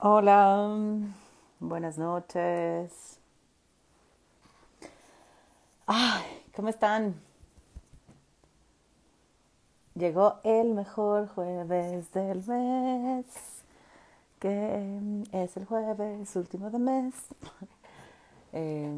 [0.00, 0.78] Hola,
[1.58, 3.18] buenas noches.
[5.86, 6.24] Ay,
[6.54, 7.14] ¿cómo están?
[9.94, 13.26] Llegó el mejor jueves del mes,
[14.38, 17.14] que es el jueves último de mes.
[18.54, 18.90] Eh,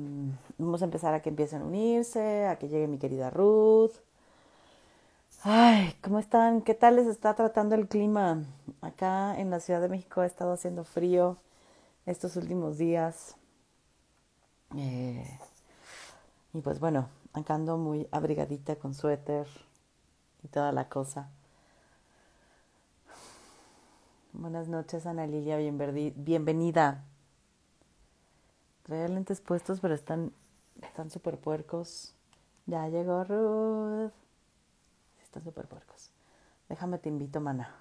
[0.58, 3.90] vamos a empezar a que empiecen a unirse, a que llegue mi querida Ruth.
[5.42, 6.60] Ay, ¿cómo están?
[6.60, 8.44] ¿Qué tal les está tratando el clima?
[8.82, 11.38] Acá en la Ciudad de México ha estado haciendo frío
[12.04, 13.36] estos últimos días.
[14.76, 15.38] Eh,
[16.52, 19.46] y pues bueno, acá ando muy abrigadita con suéter
[20.42, 21.30] y toda la cosa.
[24.34, 27.04] Buenas noches, Ana Lilia, bienvenida.
[28.82, 30.32] Traía lentes puestos, pero están
[30.82, 32.14] están súper puercos.
[32.66, 34.12] Ya llegó Ruth.
[35.30, 36.10] Están súper puercos.
[36.68, 37.72] Déjame te invito, mana.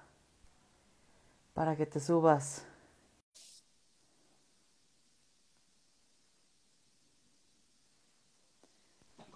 [1.52, 2.64] Para que te subas.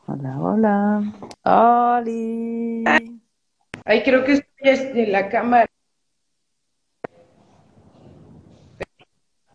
[0.06, 1.12] Hola, hola.
[1.42, 2.84] ¡Oli!
[3.84, 5.66] Ay, creo que estoy en la cámara.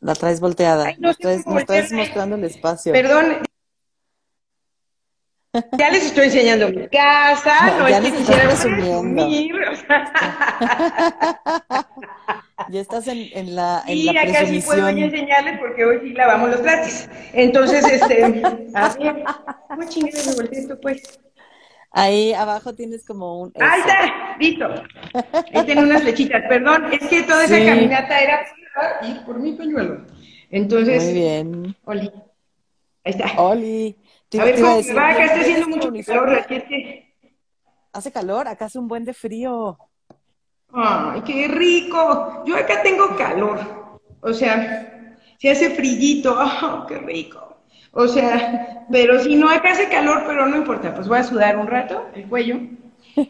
[0.01, 0.87] La traes volteada.
[0.87, 2.91] Ay, no traes, estás mostrando el espacio.
[2.91, 3.37] Perdón,
[5.77, 9.55] ya les estoy enseñando mi casa, no, es que quisiera presumir.
[12.69, 16.13] ya estás en, en la en Sí, la acá sí puedo enseñarles porque hoy sí
[16.13, 17.09] lavamos los platos.
[17.33, 18.23] Entonces, este,
[18.75, 19.23] a ver,
[19.67, 21.19] ¿cómo chingados me volteé esto, pues?
[21.91, 23.53] Ahí abajo tienes como un...
[23.59, 24.67] Ahí está, listo.
[25.55, 26.43] Ahí tengo unas flechitas.
[26.47, 28.45] Perdón, es que toda esa caminata era
[29.01, 30.05] y por mi pañuelo.
[30.51, 31.03] Entonces...
[31.05, 31.75] Muy bien.
[31.85, 32.11] Oli.
[33.03, 33.41] Ahí está.
[33.41, 33.97] Oli
[34.37, 35.09] a ver, ¿cómo decir, va?
[35.09, 36.45] Acá está haciendo mucho calor,
[37.91, 39.77] Hace calor, acá hace un buen de frío.
[40.71, 42.43] Ay, qué rico.
[42.45, 43.99] Yo acá tengo calor.
[44.21, 47.57] O sea, si hace frillito, oh, qué rico.
[47.91, 51.57] O sea, pero si no, acá hace calor, pero no importa, pues voy a sudar
[51.57, 52.59] un rato el cuello.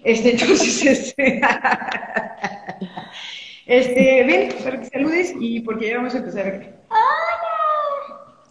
[0.03, 1.41] Este, entonces, este,
[3.65, 6.67] este, ven, para que saludes y porque ya vamos a empezar acá.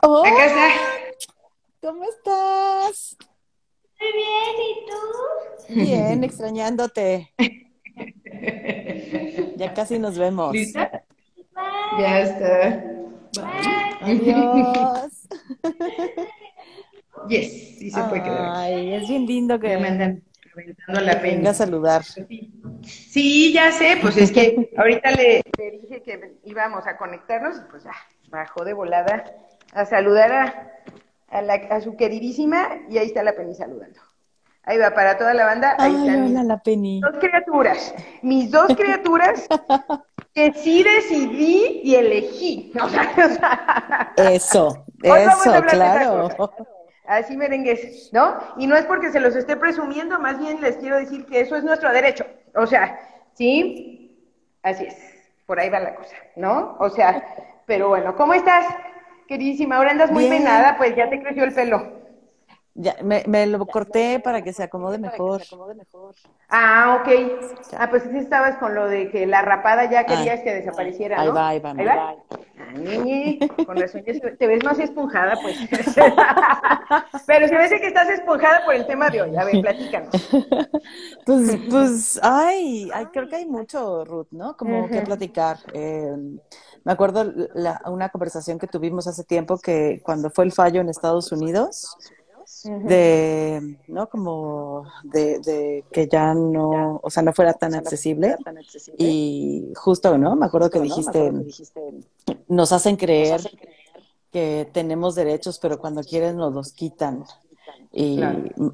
[0.00, 0.30] Hola.
[0.30, 1.07] Acá está.
[1.88, 3.16] ¿Cómo estás?
[3.98, 5.74] Muy bien, ¿y tú?
[5.74, 7.32] Bien, extrañándote.
[9.56, 10.52] ya casi nos vemos.
[10.52, 11.02] ¿Lista?
[11.98, 12.84] Ya está.
[14.02, 15.28] Adiós.
[17.26, 18.52] Yes, sí se puede quedar.
[18.54, 20.22] Ay, es bien lindo que me andan
[20.52, 21.36] aventando la pena.
[21.36, 22.02] Venga a saludar.
[22.82, 27.70] Sí, ya sé, pues es que ahorita le, le, dije que íbamos a conectarnos y
[27.70, 27.94] pues ya,
[28.28, 29.24] bajó de volada
[29.72, 30.72] a saludar a,
[31.30, 34.00] a, su queridísima y ahí está la Penny saludando.
[34.62, 37.00] Ahí va, para toda la banda, ahí están la Penny.
[37.00, 39.46] dos criaturas, mis dos criaturas
[40.34, 42.72] que sí decidí y elegí.
[44.16, 46.28] eso, eso, claro.
[47.06, 48.36] Así merengues, ¿no?
[48.58, 51.56] Y no es porque se los esté presumiendo, más bien les quiero decir que eso
[51.56, 52.26] es nuestro derecho.
[52.54, 53.00] O sea,
[53.32, 54.30] ¿sí?
[54.62, 54.96] Así es,
[55.46, 56.76] por ahí va la cosa, ¿no?
[56.78, 57.24] O sea,
[57.64, 58.66] pero bueno, ¿cómo estás?
[59.28, 61.97] Queridísima, ahora andas muy penada, pues ya te creció el pelo.
[62.80, 65.42] Ya, me, me lo corté para que se acomode mejor.
[66.48, 67.08] Ah, ok.
[67.76, 71.22] Ah, pues sí estabas con lo de que la rapada ya querías que desapareciera, ¿no?
[71.22, 71.70] Ahí va, ahí va.
[71.72, 72.14] Ahí va.
[72.76, 75.56] Ay, con razón, te ves más esponjada, pues.
[77.26, 79.36] Pero se ve que estás esponjada por el tema de hoy.
[79.36, 80.10] A ver, platícanos.
[81.26, 84.56] Pues, pues, ay, ay creo que hay mucho, Ruth, ¿no?
[84.56, 85.58] Como que platicar.
[85.74, 86.16] Eh,
[86.84, 87.24] me acuerdo
[87.54, 91.96] la, una conversación que tuvimos hace tiempo que cuando fue el fallo en Estados Unidos,
[92.64, 94.08] de, ¿no?
[94.08, 98.36] Como de, que ya no, o sea, no fuera tan accesible.
[98.96, 100.36] Y justo, ¿no?
[100.36, 101.32] Me acuerdo que dijiste,
[102.48, 103.40] nos hacen creer
[104.32, 107.24] que tenemos derechos, pero cuando quieren nos los quitan.
[107.92, 108.20] Y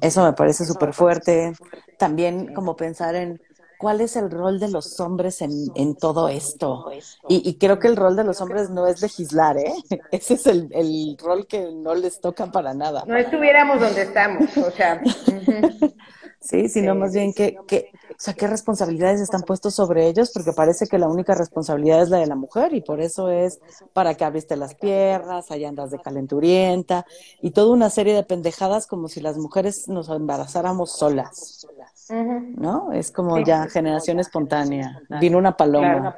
[0.01, 1.53] eso me parece súper fuerte.
[1.97, 3.41] También como pensar en
[3.77, 6.85] cuál es el rol de los hombres en, en todo esto.
[7.27, 9.73] Y, creo que el rol de los hombres no es legislar, ¿eh?
[10.11, 13.03] Ese es el, el rol que no les toca para nada.
[13.07, 15.01] No estuviéramos donde estamos, o sea.
[16.45, 20.53] sí, sino más bien que, que, o sea, qué responsabilidades están puestas sobre ellos, porque
[20.53, 23.59] parece que la única responsabilidad es la de la mujer y por eso es
[23.93, 27.05] para que abriste las piernas, allá andas de calenturienta
[27.41, 31.67] y toda una serie de pendejadas como si las mujeres nos embarazáramos solas.
[32.09, 32.91] ¿no?
[32.93, 35.01] Es como ya generación espontánea.
[35.19, 36.15] Vino una paloma.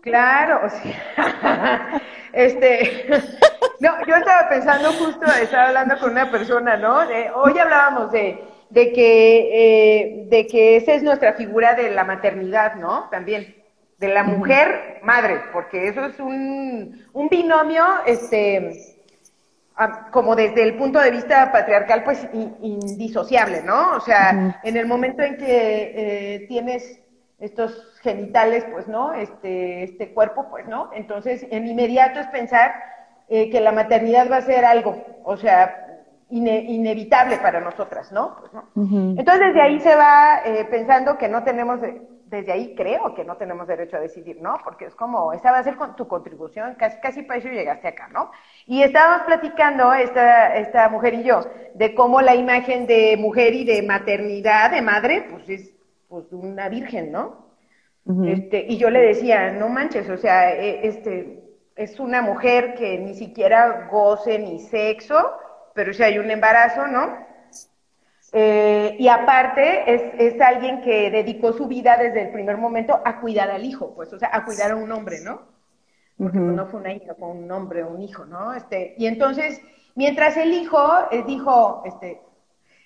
[0.00, 3.06] Claro, o sea, este,
[3.80, 6.98] no, yo estaba pensando justo, estaba hablando con una persona, ¿no?
[7.36, 12.74] hoy hablábamos de, de que, eh, de que esa es nuestra figura de la maternidad,
[12.76, 13.08] ¿no?
[13.10, 13.54] También.
[13.98, 18.98] de la mujer madre, porque eso es un, un binomio, este,
[20.12, 23.96] como desde el punto de vista patriarcal, pues indisociable, ¿no?
[23.96, 25.44] O sea, en el momento en que
[26.36, 27.00] eh, tienes
[27.38, 29.14] estos genitales, pues, ¿no?
[29.14, 30.90] Este, este cuerpo, pues, ¿no?
[30.92, 32.74] Entonces, en inmediato es pensar
[33.28, 35.87] eh, que la maternidad va a ser algo, o sea,
[36.30, 38.36] inevitable para nosotras, ¿no?
[38.38, 38.68] Pues, ¿no?
[39.18, 41.80] Entonces, desde ahí se va eh, pensando que no tenemos,
[42.26, 44.58] desde ahí creo que no tenemos derecho a decidir, ¿no?
[44.62, 47.88] Porque es como, esa va a ser con tu contribución, casi, casi para eso llegaste
[47.88, 48.30] acá, ¿no?
[48.66, 51.40] Y estábamos platicando, esta, esta mujer y yo,
[51.74, 55.72] de cómo la imagen de mujer y de maternidad, de madre, pues es
[56.08, 57.48] pues, una virgen, ¿no?
[58.26, 61.42] este, y yo le decía, no manches, o sea, e, este,
[61.76, 65.38] es una mujer que ni siquiera goce ni sexo,
[65.78, 67.24] pero si hay un embarazo, ¿no?
[68.32, 73.20] Eh, y aparte es, es, alguien que dedicó su vida desde el primer momento a
[73.20, 75.42] cuidar al hijo, pues, o sea, a cuidar a un hombre, ¿no?
[76.16, 78.54] Porque no fue una hija, fue un hombre o un hijo, ¿no?
[78.54, 79.60] Este, y entonces,
[79.94, 80.82] mientras el hijo
[81.12, 82.22] eh, dijo, este,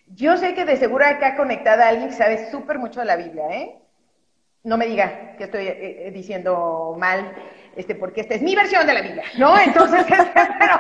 [0.09, 3.17] yo sé que de seguro acá conectada a alguien que sabe súper mucho de la
[3.17, 3.79] Biblia, ¿eh?
[4.65, 7.33] No me diga que estoy eh, diciendo mal,
[7.77, 9.59] este, porque esta es mi versión de la Biblia, ¿no?
[9.59, 10.05] Entonces,
[10.59, 10.79] pero,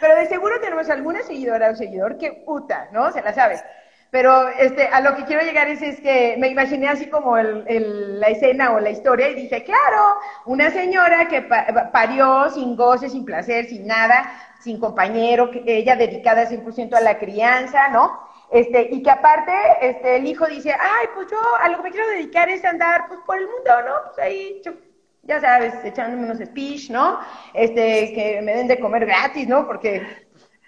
[0.00, 3.10] pero de seguro tenemos alguna seguidora o seguidor que puta, ¿no?
[3.12, 3.60] Se la sabe.
[4.10, 8.20] Pero este, a lo que quiero llegar es, es que me imaginé así como el,
[8.20, 13.24] la escena o la historia y dije, claro, una señora que parió sin goce, sin
[13.24, 18.25] placer, sin nada, sin compañero, que ella dedicada 100% a la crianza, ¿no?
[18.50, 21.90] Este, y que aparte, este, el hijo dice, ay, pues yo a lo que me
[21.90, 23.94] quiero dedicar es andar, pues, por el mundo, ¿no?
[24.06, 24.62] Pues ahí,
[25.22, 27.18] ya sabes, echándome unos speech, ¿no?
[27.54, 29.66] Este, que me den de comer gratis, ¿no?
[29.66, 30.06] Porque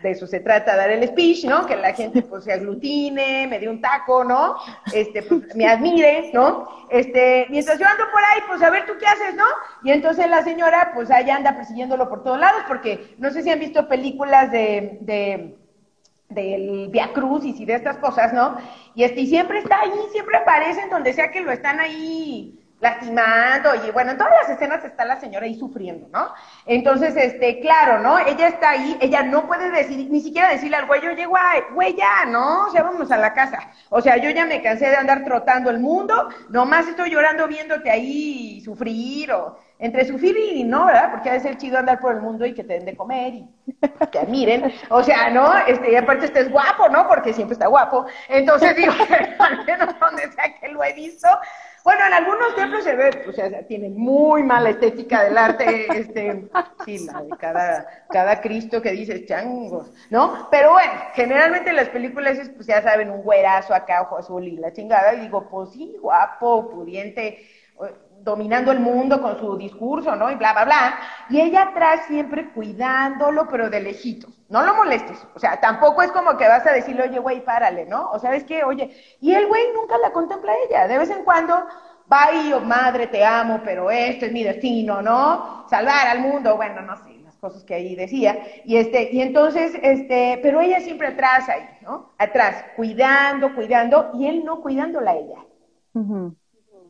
[0.02, 1.66] de eso se trata, dar el speech, ¿no?
[1.66, 4.56] Que la gente pues se aglutine, me dé un taco, ¿no?
[4.92, 6.86] Este, pues me admire, ¿no?
[6.88, 9.44] Este, mientras yo ando por ahí, pues a ver tú qué haces, ¿no?
[9.82, 13.50] Y entonces la señora pues ahí anda persiguiéndolo por todos lados, porque no sé si
[13.50, 15.57] han visto películas de, de
[16.28, 18.56] del Via Cruz y de estas cosas, ¿no?
[18.94, 22.58] Y este, y siempre está ahí, siempre aparece en donde sea que lo están ahí
[22.80, 26.32] lastimando y bueno, en todas las escenas está la señora ahí sufriendo, ¿no?
[26.66, 28.18] Entonces, este, claro, ¿no?
[28.20, 32.24] Ella está ahí, ella no puede decir, ni siquiera decirle al güey, oye, güey, ya,
[32.26, 32.66] ¿no?
[32.66, 33.58] O sea, vamos a la casa.
[33.90, 37.90] O sea, yo ya me cansé de andar trotando el mundo, nomás estoy llorando viéndote
[37.90, 41.10] ahí sufrir o entre sufrir y no, ¿verdad?
[41.12, 43.34] Porque ha de ser chido andar por el mundo y que te den de comer
[43.34, 43.48] y
[44.10, 44.72] que admiren.
[44.90, 45.56] O sea, ¿no?
[45.66, 47.06] Este, y aparte estés guapo, ¿no?
[47.06, 48.06] Porque siempre está guapo.
[48.28, 48.92] Entonces digo,
[49.38, 51.28] al menos donde sea que lo he visto,
[51.84, 56.48] bueno, en algunos templos se ve, o sea, tiene muy mala estética del arte, este,
[56.84, 60.48] sí, la de cada, cada Cristo que dices changos, ¿no?
[60.50, 64.56] Pero bueno, generalmente en las películas, pues ya saben, un güerazo acá, ojo azul y
[64.56, 67.38] la chingada, y digo, pues sí, guapo, pudiente,
[68.22, 70.30] dominando el mundo con su discurso, ¿no?
[70.30, 70.98] Y bla, bla, bla.
[71.30, 74.38] Y ella atrás siempre cuidándolo, pero de lejitos.
[74.48, 75.26] No lo molestes.
[75.34, 78.10] O sea, tampoco es como que vas a decirle, oye, güey, párale, ¿no?
[78.10, 78.90] O sabes qué, oye.
[79.20, 80.88] Y el güey nunca la contempla a ella.
[80.88, 81.66] De vez en cuando
[82.10, 85.66] va y, oh, madre, te amo, pero esto es mi destino, ¿no?
[85.68, 88.38] Salvar al mundo, bueno, no sé, las cosas que ahí decía.
[88.64, 92.14] Y este, y entonces, este, pero ella siempre atrás ahí, ¿no?
[92.18, 95.44] Atrás, cuidando, cuidando, y él no cuidándola a ella.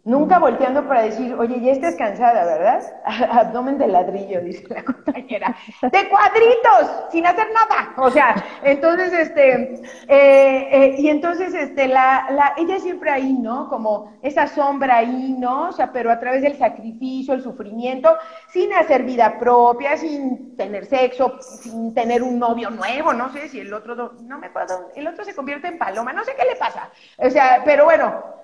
[0.08, 2.82] Nunca volteando para decir, oye, ya estás cansada, ¿verdad?
[3.30, 5.54] Abdomen de ladrillo, dice la compañera.
[5.82, 7.92] De cuadritos, sin hacer nada.
[7.98, 9.74] O sea, entonces, este,
[10.08, 13.68] eh, eh, y entonces, este, la, la, ella siempre ahí, ¿no?
[13.68, 15.68] Como esa sombra ahí, ¿no?
[15.68, 18.16] O sea, pero a través del sacrificio, el sufrimiento,
[18.50, 23.60] sin hacer vida propia, sin tener sexo, sin tener un novio nuevo, no sé si
[23.60, 26.56] el otro, no me acuerdo, el otro se convierte en paloma, no sé qué le
[26.56, 26.88] pasa.
[27.18, 28.37] O sea, pero bueno,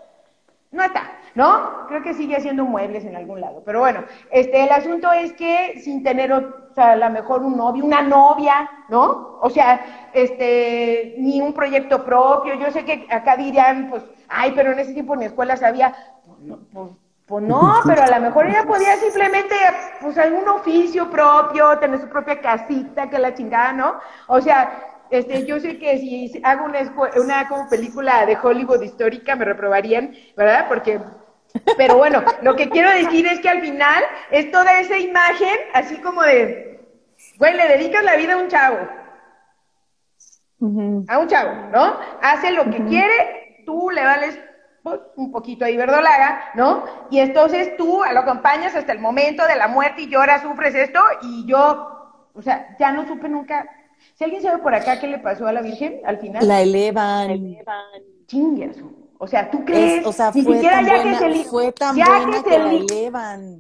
[0.75, 1.87] no está, ¿no?
[1.88, 3.62] Creo que sigue haciendo muebles en algún lado.
[3.64, 7.57] Pero bueno, este, el asunto es que sin tener, o sea, a lo mejor un
[7.57, 9.38] novio, una novia, ¿no?
[9.40, 12.54] O sea, este, ni un proyecto propio.
[12.54, 15.95] Yo sé que acá dirían, pues, ay, pero en ese tiempo en escuela sabía,
[16.26, 16.90] pues, pues,
[17.26, 19.54] pues no, pero a lo mejor ella podía simplemente,
[20.00, 23.95] pues, algún oficio propio, tener su propia casita, que la chingada, ¿no?
[24.26, 26.80] O sea, este, yo sé que si hago una,
[27.16, 30.66] una como película de Hollywood histórica me reprobarían, ¿verdad?
[30.68, 31.00] Porque
[31.76, 35.97] pero bueno, lo que quiero decir es que al final es toda esa imagen, así
[35.99, 36.80] como de,
[37.38, 38.78] güey, le dedicas la vida a un chavo.
[41.09, 41.99] A un chavo, ¿no?
[42.23, 44.38] Hace lo que quiere, tú le vales
[44.83, 46.85] pues, un poquito ahí verdolaga, ¿no?
[47.11, 51.00] Y entonces tú lo acompañas hasta el momento de la muerte y lloras, sufres esto,
[51.23, 53.68] y yo, o sea, ya no supe nunca
[54.14, 56.47] si alguien sabe por acá qué le pasó a la Virgen al final.
[56.47, 57.28] La elevan.
[57.28, 57.85] La elevan.
[59.18, 60.00] O sea, ¿tú crees?
[60.00, 62.42] Es, o sea, Ni fue siquiera tan ya buena, que se fue tan ya buena
[62.42, 63.59] que la elevan.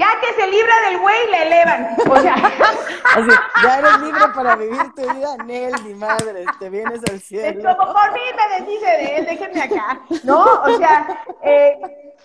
[0.00, 1.88] Ya que se libra del güey, le elevan.
[2.08, 2.34] O sea,
[3.14, 3.30] Así,
[3.62, 7.76] ya eres libre para vivir tu vida, Nel, mi madre, te vienes al es cielo.
[7.76, 10.00] como por fin me deshice de él, déjenme acá.
[10.24, 11.06] No, o sea,
[11.42, 11.78] eh,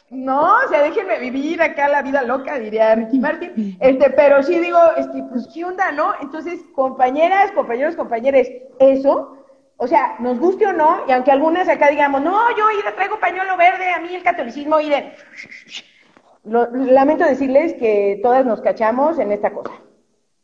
[0.09, 3.77] no, o sea, déjenme vivir acá la vida loca, diría Ricky Martin.
[3.81, 6.13] Este, pero sí digo, este, pues, ¿qué onda, no?
[6.21, 9.37] Entonces, compañeras, compañeros, compañeres, eso,
[9.75, 13.19] o sea, nos guste o no, y aunque algunas acá digamos, no, yo ire, traigo
[13.19, 15.13] pañuelo verde, a mí el catolicismo, ire.
[16.45, 19.71] Lo- lamento decirles que todas nos cachamos en esta cosa.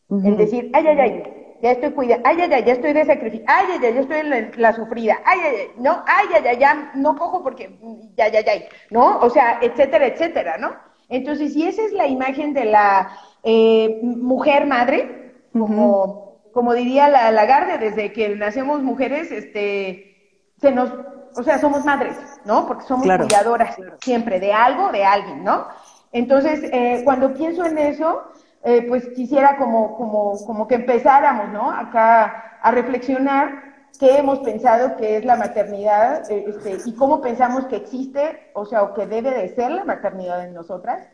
[0.09, 1.23] En decir, ay, ay, ay,
[1.61, 4.17] ya estoy cuidada, ay, ay, ay, ya estoy de sacrificio, ay, ay, ay, ya estoy
[4.17, 7.79] en la, la sufrida, ay, ay, ay, no, ay, ay, ay, ya no cojo porque,
[8.17, 8.53] ya, ya, ya,
[8.89, 9.19] ¿no?
[9.19, 10.73] O sea, etcétera, etcétera, ¿no?
[11.07, 13.11] Entonces, si esa es la imagen de la
[13.43, 20.91] eh, mujer madre, como, como diría la Lagarde, desde que nacemos mujeres, este, se nos,
[21.37, 22.67] o sea, somos madres, ¿no?
[22.67, 23.25] Porque somos Claro.
[23.25, 25.67] cuidadoras siempre de algo, de alguien, ¿no?
[26.11, 28.23] Entonces, eh, cuando pienso en eso,
[28.63, 31.71] eh, pues quisiera como, como, como que empezáramos, ¿no?
[31.71, 37.65] Acá a reflexionar qué hemos pensado que es la maternidad eh, este, y cómo pensamos
[37.65, 41.07] que existe, o sea, o que debe de ser la maternidad en nosotras.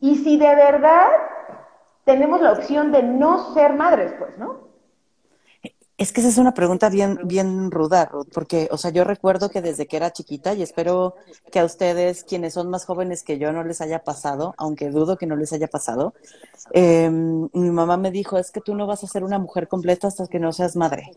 [0.00, 1.08] Y si de verdad
[2.04, 4.69] tenemos la opción de no ser madres, pues, ¿no?
[6.00, 9.50] Es que esa es una pregunta bien, bien ruda, Ruth, porque, o sea, yo recuerdo
[9.50, 11.14] que desde que era chiquita, y espero
[11.52, 15.18] que a ustedes, quienes son más jóvenes que yo, no les haya pasado, aunque dudo
[15.18, 16.14] que no les haya pasado,
[16.72, 20.08] eh, mi mamá me dijo, es que tú no vas a ser una mujer completa
[20.08, 21.12] hasta que no seas madre,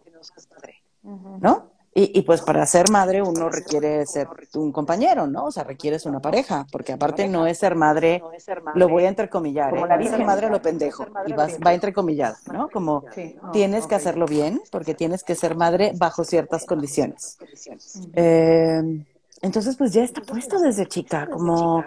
[1.02, 1.73] ¿no?
[1.96, 5.46] Y, y pues para ser madre uno requiere ser un compañero, ¿no?
[5.46, 8.22] O sea, requieres una pareja, porque aparte no es ser madre,
[8.74, 9.90] lo voy a entrecomillar, Como ¿eh?
[9.90, 12.68] la ser madre a lo pendejo, y vas, va entrecomillado, ¿no?
[12.70, 13.04] Como
[13.52, 17.38] tienes que hacerlo bien, porque tienes que ser madre bajo ciertas condiciones.
[18.14, 19.06] Eh,
[19.44, 21.84] entonces, pues ya está puesto desde chica, como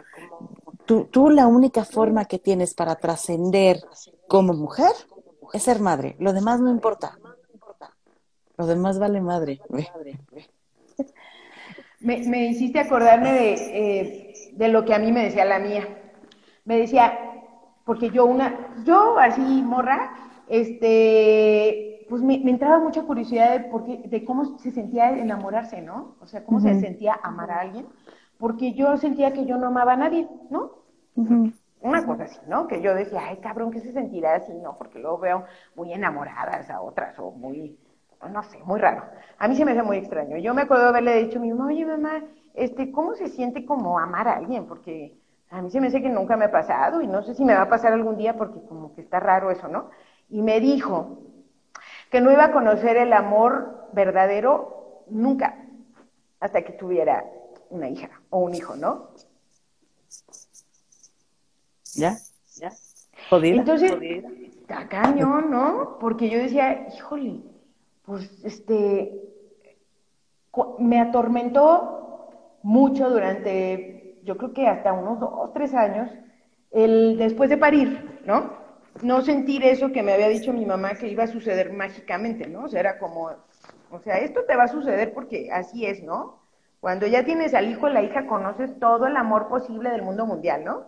[0.85, 3.81] tú, tú la única forma que tienes para trascender
[4.29, 4.93] como mujer
[5.53, 7.19] es ser madre, lo demás no importa.
[8.59, 9.61] Lo demás vale madre.
[12.01, 15.87] Me, me hiciste acordarme de, eh, de lo que a mí me decía la mía.
[16.65, 17.19] Me decía,
[17.85, 20.13] porque yo una, yo así morra,
[20.49, 25.81] este, pues me, me entraba mucha curiosidad de, por qué- de cómo se sentía enamorarse,
[25.83, 26.17] ¿no?
[26.21, 27.87] O sea, cómo se sentía amar a alguien,
[28.39, 30.73] porque yo sentía que yo no amaba a nadie, ¿no?
[31.81, 32.67] Una cosa así, ¿no?
[32.67, 34.53] Que yo decía, ay, cabrón, ¿qué se sentirá así?
[34.55, 35.45] No, porque luego veo
[35.75, 37.79] muy enamoradas a otras o muy,
[38.29, 39.05] no sé, muy raro.
[39.39, 40.39] A mí se me hace muy extraño.
[40.39, 43.65] Yo me acuerdo de haberle dicho a mi mamá, oye, mamá, este, ¿cómo se siente
[43.65, 44.67] como amar a alguien?
[44.67, 45.17] Porque
[45.51, 47.55] a mí se me hace que nunca me ha pasado y no sé si me
[47.55, 49.91] va a pasar algún día porque como que está raro eso, ¿no?
[50.29, 51.19] Y me dijo
[52.11, 55.57] que no iba a conocer el amor verdadero nunca
[56.41, 57.25] hasta que tuviera
[57.71, 59.11] una hija o un hijo, ¿no?
[61.95, 62.17] ¿Ya?
[62.57, 62.73] ¿Ya?
[63.31, 63.57] Jodida.
[63.57, 64.29] Entonces, jodida.
[64.61, 65.99] está cañón, ¿no?
[65.99, 67.41] Porque yo decía, híjole,
[68.07, 69.21] pues este,
[70.79, 72.31] me atormentó
[72.63, 76.11] mucho durante, yo creo que hasta unos dos, tres años,
[76.71, 78.55] el después de parir, ¿no?
[79.03, 82.65] No sentir eso que me había dicho mi mamá que iba a suceder mágicamente, ¿no?
[82.65, 83.31] O sea, era como,
[83.91, 86.41] o sea, esto te va a suceder porque así es, ¿no?
[86.81, 90.27] Cuando ya tienes al hijo o la hija, conoces todo el amor posible del mundo
[90.27, 90.85] mundial, ¿no?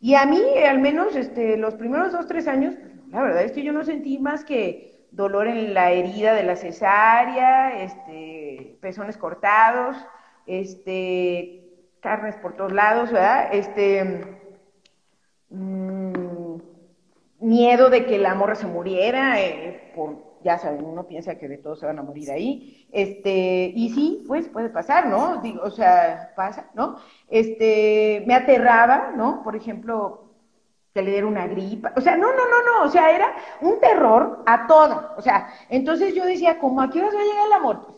[0.00, 2.74] Y a mí, al menos, este, los primeros dos, tres años,
[3.10, 6.56] la verdad es que yo no sentí más que dolor en la herida de la
[6.56, 9.96] cesárea, este, pezones cortados,
[10.46, 11.68] este,
[12.00, 13.48] carnes por todos lados, ¿verdad?
[13.52, 14.38] Este,
[15.50, 16.56] mm,
[17.40, 19.92] miedo de que la morra se muriera, eh,
[20.42, 24.24] ya saben, uno piensa que de todos se van a morir ahí, este, y sí,
[24.26, 25.42] pues puede pasar, ¿no?
[25.42, 26.96] Digo, o sea, pasa, ¿no?
[27.28, 29.42] Este, me aterraba, ¿no?
[29.42, 30.29] Por ejemplo,
[30.92, 33.78] que le diera una gripa, o sea, no, no, no, no, o sea, era un
[33.78, 37.46] terror a todo, o sea, entonces yo decía, ¿cómo a qué horas va a llegar
[37.46, 37.80] el amor?
[37.86, 37.96] Pues,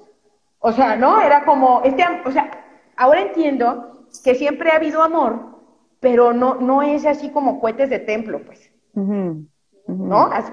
[0.60, 1.20] o sea, ¿no?
[1.20, 2.50] Era como, este, o sea,
[2.96, 5.52] ahora entiendo que siempre ha habido amor,
[6.00, 8.70] pero no, no es así como cohetes de templo, pues.
[9.86, 10.26] ¿no?
[10.26, 10.52] Así,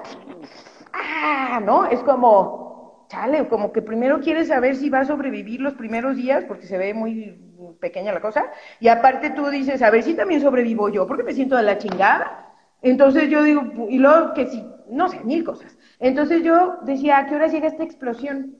[0.93, 1.85] ah, ¿no?
[1.85, 2.68] Es como,
[3.09, 6.77] chale, como que primero quieres saber si va a sobrevivir los primeros días, porque se
[6.77, 7.37] ve muy
[7.81, 8.45] pequeña la cosa,
[8.79, 11.77] y aparte tú dices, a ver si también sobrevivo yo, porque me siento de la
[11.77, 12.53] chingada.
[12.81, 15.77] Entonces yo digo, y luego que si, no sé, mil cosas.
[15.99, 18.55] Entonces yo decía, ¿a qué hora llega esta explosión?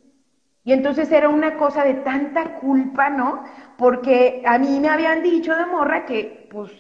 [0.66, 3.44] Y entonces era una cosa de tanta culpa, ¿no?
[3.78, 6.72] Porque a mí me habían dicho de morra que, pues,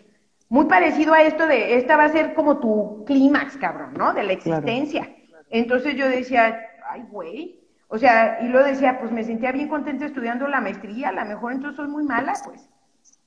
[0.50, 4.14] muy parecido a esto de, esta va a ser como tu clímax, cabrón, ¿no?
[4.14, 4.68] De la Claro.
[4.68, 5.10] existencia.
[5.50, 6.60] Entonces yo decía,
[6.90, 7.59] ay, güey,
[7.90, 11.26] O sea, y lo decía, pues me sentía bien contenta estudiando la maestría, a lo
[11.26, 12.70] mejor entonces soy muy mala, pues.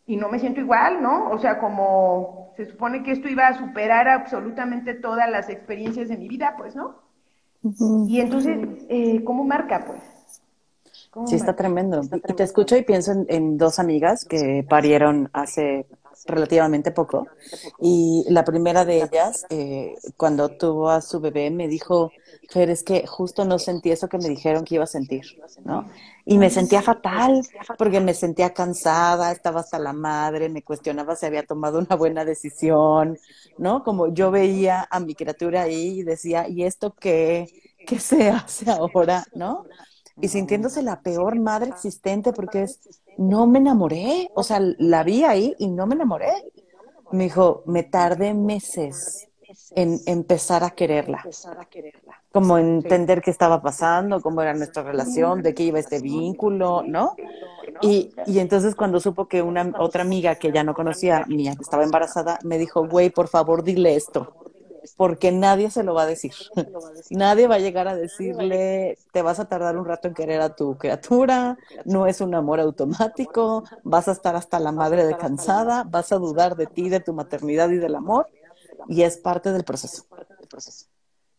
[0.07, 1.31] Y no me siento igual, ¿no?
[1.31, 6.17] O sea, como se supone que esto iba a superar absolutamente todas las experiencias de
[6.17, 6.97] mi vida, pues, ¿no?
[8.09, 10.03] Y entonces, eh, ¿cómo marca, pues?
[11.27, 12.01] Sí, está tremendo.
[12.27, 15.87] Y te escucho y pienso en, dos amigas que parieron hace
[16.27, 17.29] relativamente poco.
[17.81, 22.13] Y la primera de ellas, eh, cuando tuvo a su bebé, me dijo,
[22.51, 25.23] Fer, es que justo no sentí eso que me dijeron que iba a sentir,
[25.65, 25.89] ¿no?
[26.25, 27.43] Y me sentía fatal,
[27.79, 32.25] porque me sentía cansada, estaba hasta la madre, me cuestionaba si había tomado una buena
[32.25, 33.19] decisión,
[33.59, 33.83] ¿no?
[33.83, 37.47] Como yo veía a mi criatura ahí y decía, ¿y esto qué,
[37.87, 39.65] qué se hace ahora, no?
[40.21, 45.25] y sintiéndose la peor madre existente porque es, no me enamoré, o sea, la vi
[45.25, 46.33] ahí y no me enamoré.
[47.11, 49.29] Me dijo, me tardé meses
[49.75, 51.23] en empezar a quererla,
[52.31, 57.15] como entender qué estaba pasando, cómo era nuestra relación, de qué iba este vínculo, ¿no?
[57.83, 61.63] Y, y entonces cuando supo que una otra amiga que ya no conocía, mía, que
[61.63, 64.42] estaba embarazada, me dijo, güey, por favor, dile esto
[64.97, 66.33] porque nadie se lo va a decir.
[67.11, 70.55] nadie va a llegar a decirle, te vas a tardar un rato en querer a
[70.55, 75.85] tu criatura, no es un amor automático, vas a estar hasta la madre de cansada,
[75.85, 78.29] vas a dudar de ti, de tu maternidad y del amor,
[78.89, 80.05] y es parte del proceso.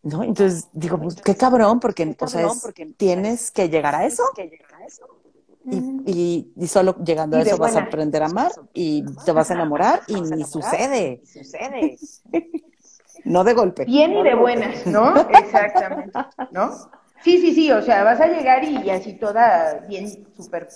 [0.01, 0.23] ¿No?
[0.23, 2.49] Entonces digo, pues, qué cabrón, porque o sea,
[2.97, 4.23] tienes que llegar a eso.
[5.65, 9.53] Y, y, solo llegando a eso vas a aprender a amar y te vas a
[9.53, 11.21] enamorar y ni sucede.
[11.25, 11.97] Sucede.
[13.25, 13.85] No de golpe.
[13.85, 15.13] Bien y de buenas, ¿no?
[15.29, 16.19] Exactamente,
[16.51, 16.71] ¿no?
[17.23, 20.67] Sí, sí, sí, o sea, vas a llegar y, así toda bien, súper,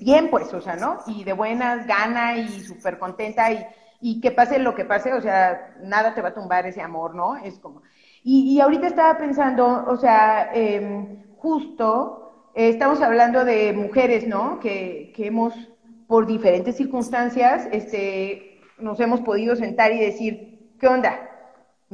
[0.00, 1.00] bien pues, o sea, ¿no?
[1.06, 3.66] Y de buenas, gana y súper contenta y,
[4.00, 7.14] y que pase lo que pase, o sea, nada te va a tumbar ese amor,
[7.14, 7.36] ¿no?
[7.36, 7.82] Es como...
[8.22, 14.60] Y, y ahorita estaba pensando, o sea, eh, justo, eh, estamos hablando de mujeres, ¿no?
[14.60, 15.52] Que, que hemos,
[16.06, 21.28] por diferentes circunstancias, este, nos hemos podido sentar y decir, ¿qué onda?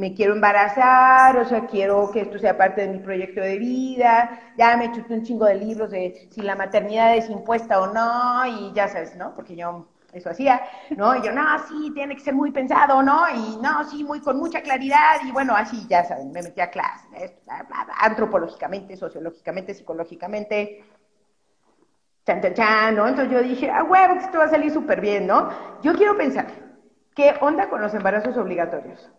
[0.01, 4.41] Me quiero embarazar, o sea, quiero que esto sea parte de mi proyecto de vida,
[4.57, 8.47] ya me chuté un chingo de libros de si la maternidad es impuesta o no,
[8.47, 9.35] y ya sabes, ¿no?
[9.35, 10.63] Porque yo eso hacía,
[10.97, 11.15] ¿no?
[11.17, 13.29] Y yo, no, sí, tiene que ser muy pensado, ¿no?
[13.29, 16.71] Y no, sí, muy con mucha claridad, y bueno, así, ya saben, me metí a
[16.71, 17.35] clases,
[18.01, 20.83] antropológicamente, sociológicamente, psicológicamente,
[22.25, 23.07] chan, chan, chan, ¿no?
[23.07, 25.51] Entonces yo dije, ah, huevo, que esto va a salir súper bien, ¿no?
[25.83, 26.47] Yo quiero pensar,
[27.15, 29.11] ¿qué onda con los embarazos obligatorios?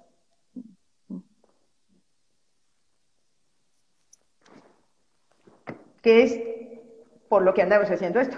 [6.01, 6.39] Que es
[7.29, 8.37] por lo que andamos haciendo esto.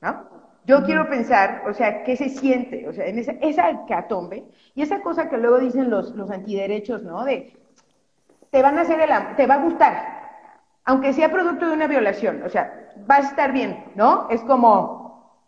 [0.00, 0.34] ¿No?
[0.66, 2.88] Yo quiero pensar, o sea, ¿qué se siente?
[2.88, 7.02] O sea, en esa, esa catombe y esa cosa que luego dicen los, los antiderechos,
[7.02, 7.24] ¿no?
[7.24, 7.54] De,
[8.50, 10.14] te van a hacer el te va a gustar,
[10.84, 14.28] aunque sea producto de una violación, o sea, vas a estar bien, ¿no?
[14.30, 15.38] Es como,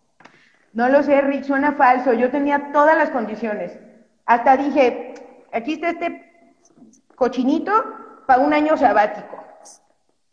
[0.72, 3.78] no lo sé, Rick, suena falso, yo tenía todas las condiciones.
[4.26, 5.14] Hasta dije,
[5.52, 6.30] aquí está este
[7.14, 7.72] cochinito
[8.26, 9.36] para un año sabático.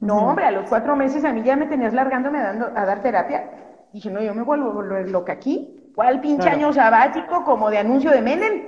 [0.04, 3.02] No, hombre, a los cuatro meses a mí ya me tenías largándome dando, a dar
[3.02, 3.50] terapia.
[3.94, 5.92] Dije, no, yo me vuelvo loca aquí.
[5.96, 8.64] ¿Cuál pinche año sabático como de anuncio de Menem?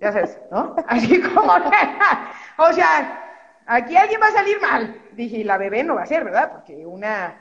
[0.00, 0.74] Ya sabes, ¿no?
[0.88, 3.20] Así como, o sea,
[3.66, 4.96] aquí alguien va a salir mal.
[5.12, 6.52] Dije, y la bebé no va a ser, ¿verdad?
[6.52, 7.34] Porque una,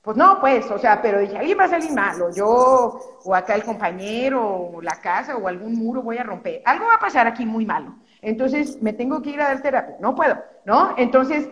[0.00, 3.34] pues no, pues, o sea, pero dije, alguien va a salir mal, o yo, o
[3.34, 6.62] acá el compañero, o la casa, o algún muro voy a romper.
[6.64, 7.96] Algo va a pasar aquí muy malo.
[8.22, 9.96] Entonces, me tengo que ir a dar terapia.
[10.00, 10.94] No puedo, ¿no?
[10.96, 11.48] Entonces,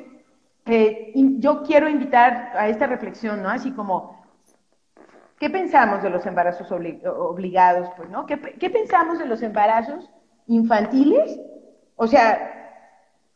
[0.71, 3.51] eh, yo quiero invitar a esta reflexión, ¿no?
[3.51, 4.25] Así como,
[5.39, 7.89] ¿qué pensamos de los embarazos obligados?
[7.97, 8.25] Pues, ¿no?
[8.27, 10.09] ¿Qué, pensamos de los embarazos
[10.47, 11.41] infantiles?
[11.97, 12.87] O sea,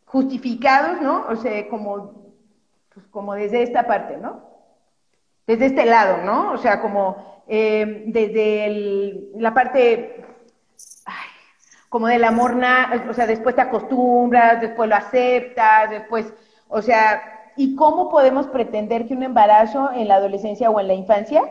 [0.06, 1.26] justificados, ¿no?
[1.28, 2.32] O sea, como,
[2.94, 4.42] pues, como desde esta parte, ¿no?
[5.46, 6.52] Desde este lado, ¿no?
[6.52, 10.24] O sea, como eh, desde la parte,
[11.88, 12.56] como del amor,
[13.08, 16.32] o sea, después te acostumbras, después lo aceptas, después
[16.68, 20.94] o sea, ¿y cómo podemos pretender que un embarazo en la adolescencia o en la
[20.94, 21.42] infancia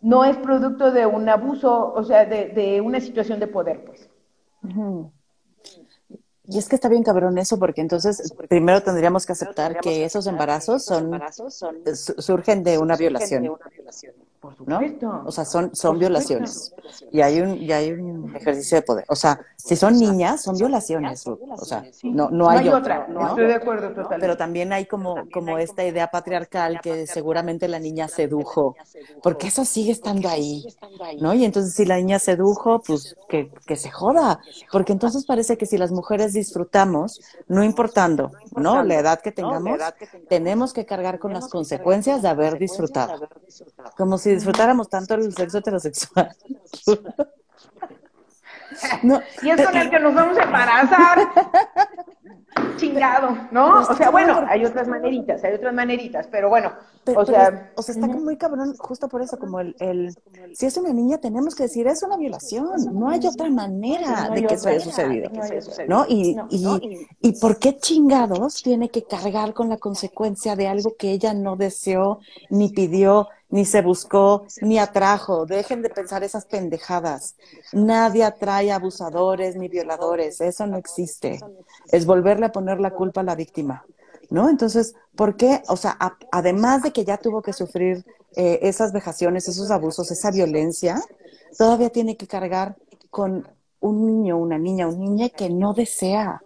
[0.00, 4.08] no es producto de un abuso, o sea, de, una situación de poder, pues?
[6.50, 10.26] Y es que está bien cabrón eso, porque entonces primero tendríamos que aceptar que esos
[10.26, 11.20] embarazos son,
[11.94, 13.52] surgen de una violación.
[14.40, 14.80] Por ¿no?
[14.80, 15.22] supuesto.
[15.26, 16.74] O sea, son, son violaciones.
[17.12, 19.04] Y hay un, y hay un ejercicio de poder.
[19.08, 21.26] O sea, si son niñas, son violaciones.
[21.26, 23.28] O sea, no, no hay, otra, ¿no?
[23.28, 24.20] estoy de acuerdo totalmente.
[24.20, 28.76] Pero también hay como, como esta idea patriarcal que seguramente la niña sedujo,
[29.22, 30.64] porque eso sigue estando ahí,
[31.20, 31.34] ¿no?
[31.34, 34.40] Y entonces si la niña sedujo, pues que, que se joda,
[34.72, 38.82] porque entonces parece que si las mujeres disfrutamos, no importando, ¿no?
[38.82, 39.78] La edad que tengamos,
[40.28, 43.28] tenemos que cargar con las consecuencias de haber disfrutado.
[43.96, 46.34] Como si disfrutáramos tanto el sexo heterosexual.
[49.02, 51.18] No, y es con el que nos vamos a embarazar.
[52.76, 53.80] Chingado, ¿no?
[53.80, 56.72] O sea, bueno, hay otras maneritas, hay otras maneritas, pero bueno,
[57.04, 59.76] Pero- o sea, pero, o sea, está como muy cabrón justo por eso, como el,
[59.80, 60.14] el,
[60.54, 64.32] si es una niña tenemos que decir, es una violación, no hay otra manera no
[64.34, 65.96] hay de que otra eso haya manera sucedido, de que eso haya sucedido.
[65.96, 66.06] ¿no?
[66.08, 71.10] Y, y, y por qué chingados tiene que cargar con la consecuencia de algo que
[71.12, 75.46] ella no deseó, ni pidió, ni se buscó, ni atrajo.
[75.46, 77.36] Dejen de pensar esas pendejadas.
[77.72, 81.40] Nadie atrae abusadores ni violadores, eso no existe.
[81.90, 83.84] Es volverle a poner la culpa a la víctima.
[84.30, 84.48] ¿no?
[84.48, 85.62] Entonces, ¿por qué?
[85.68, 88.04] O sea, a- además de que ya tuvo que sufrir
[88.36, 91.02] eh, esas vejaciones, esos abusos, esa violencia,
[91.58, 92.76] todavía tiene que cargar
[93.10, 93.48] con
[93.80, 96.42] un niño, una niña, un niña que no desea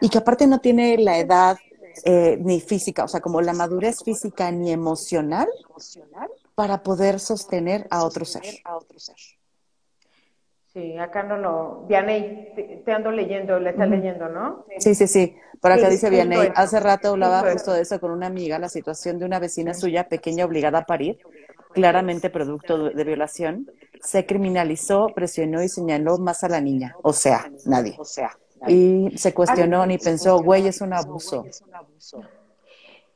[0.00, 1.58] y que aparte no tiene la edad
[2.04, 5.48] eh, ni física, o sea, como la madurez física ni emocional
[6.54, 8.42] para poder sostener a otro ser.
[10.72, 14.64] sí, acá no lo, Vianey, te, te ando leyendo, le estás leyendo, ¿no?
[14.78, 15.36] Sí, sí, sí.
[15.60, 18.58] Por acá Sí, dice Vianey, hace rato hablaba justo justo de eso con una amiga,
[18.58, 21.18] la situación de una vecina suya pequeña obligada a parir,
[21.72, 27.50] claramente producto de violación, se criminalizó, presionó y señaló más a la niña, o sea,
[27.66, 27.96] nadie.
[28.66, 31.44] Y se cuestionó ni pensó, güey, es un abuso.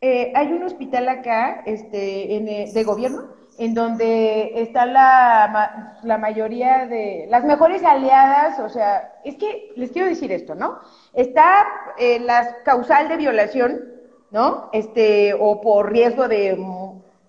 [0.01, 3.29] Eh, hay un hospital acá, este, en, eh, de gobierno,
[3.59, 9.93] en donde está la, la mayoría de las mejores aliadas, o sea, es que les
[9.93, 10.81] quiero decir esto, ¿no?
[11.13, 11.67] Está
[11.99, 13.81] eh, la causal de violación,
[14.33, 14.71] ¿no?
[14.73, 16.59] Este, o por riesgo de,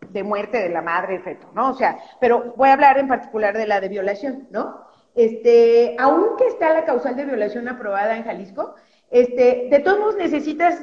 [0.09, 1.71] de muerte de la madre, feto, ¿no?
[1.71, 4.92] O sea, pero voy a hablar en particular de la de violación, ¿no?
[5.15, 8.75] Este, aunque está la causal de violación aprobada en Jalisco,
[9.11, 10.81] este, de todos modos necesitas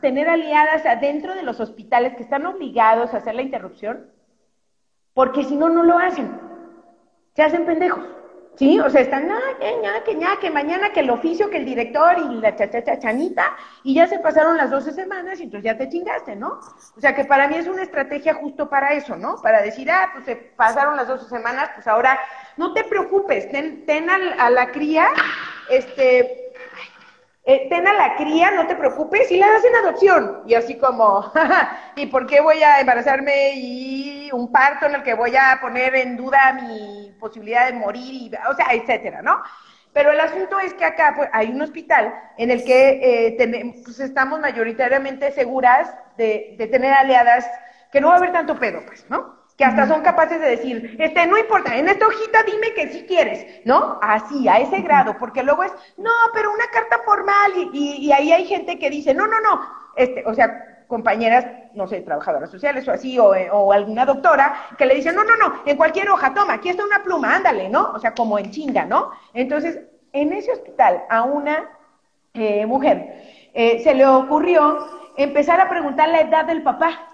[0.00, 4.10] tener aliadas adentro de los hospitales que están obligados a hacer la interrupción,
[5.14, 6.28] porque si no, no lo hacen.
[7.34, 8.15] Se hacen pendejos.
[8.56, 8.80] ¿Sí?
[8.80, 11.66] O sea, están, ah, que ña, que ña, que mañana que el oficio, que el
[11.66, 15.76] director y la chachacha chanita, y ya se pasaron las 12 semanas y entonces ya
[15.76, 16.60] te chingaste, ¿no?
[16.96, 19.42] O sea, que para mí es una estrategia justo para eso, ¿no?
[19.42, 22.18] Para decir, ah, pues se pasaron las 12 semanas, pues ahora
[22.56, 25.08] no te preocupes, ten, ten a la cría,
[25.68, 26.52] este,
[27.46, 30.42] eh, ten a la cría, no te preocupes, y la das en adopción.
[30.46, 35.02] Y así como, "Jaja, ¿y por qué voy a embarazarme y un parto en el
[35.02, 39.42] que voy a poner en duda mi posibilidad de morir, y, o sea, etcétera, ¿no?
[39.92, 43.82] Pero el asunto es que acá pues, hay un hospital en el que eh, tenem-
[43.84, 47.46] pues, estamos mayoritariamente seguras de, de tener aliadas
[47.90, 49.35] que no va a haber tanto pedo, pues, ¿no?
[49.56, 53.04] Que hasta son capaces de decir, este, no importa, en esta hojita dime que sí
[53.06, 53.98] quieres, ¿no?
[54.02, 58.12] Así, a ese grado, porque luego es, no, pero una carta formal, y, y- y
[58.12, 59.60] ahí hay gente que dice, no, no, no,
[59.96, 64.54] este, o sea, compañeras, no sé, trabajadoras sociales o así, o, eh, o alguna doctora,
[64.76, 67.68] que le dicen, no, no, no, en cualquier hoja, toma, aquí está una pluma, ándale,
[67.68, 67.92] ¿no?
[67.94, 69.10] O sea, como en chinga, ¿no?
[69.32, 69.80] Entonces,
[70.12, 71.68] en ese hospital, a una
[72.34, 77.05] eh, mujer, eh, se le ocurrió empezar a preguntar la edad del papá.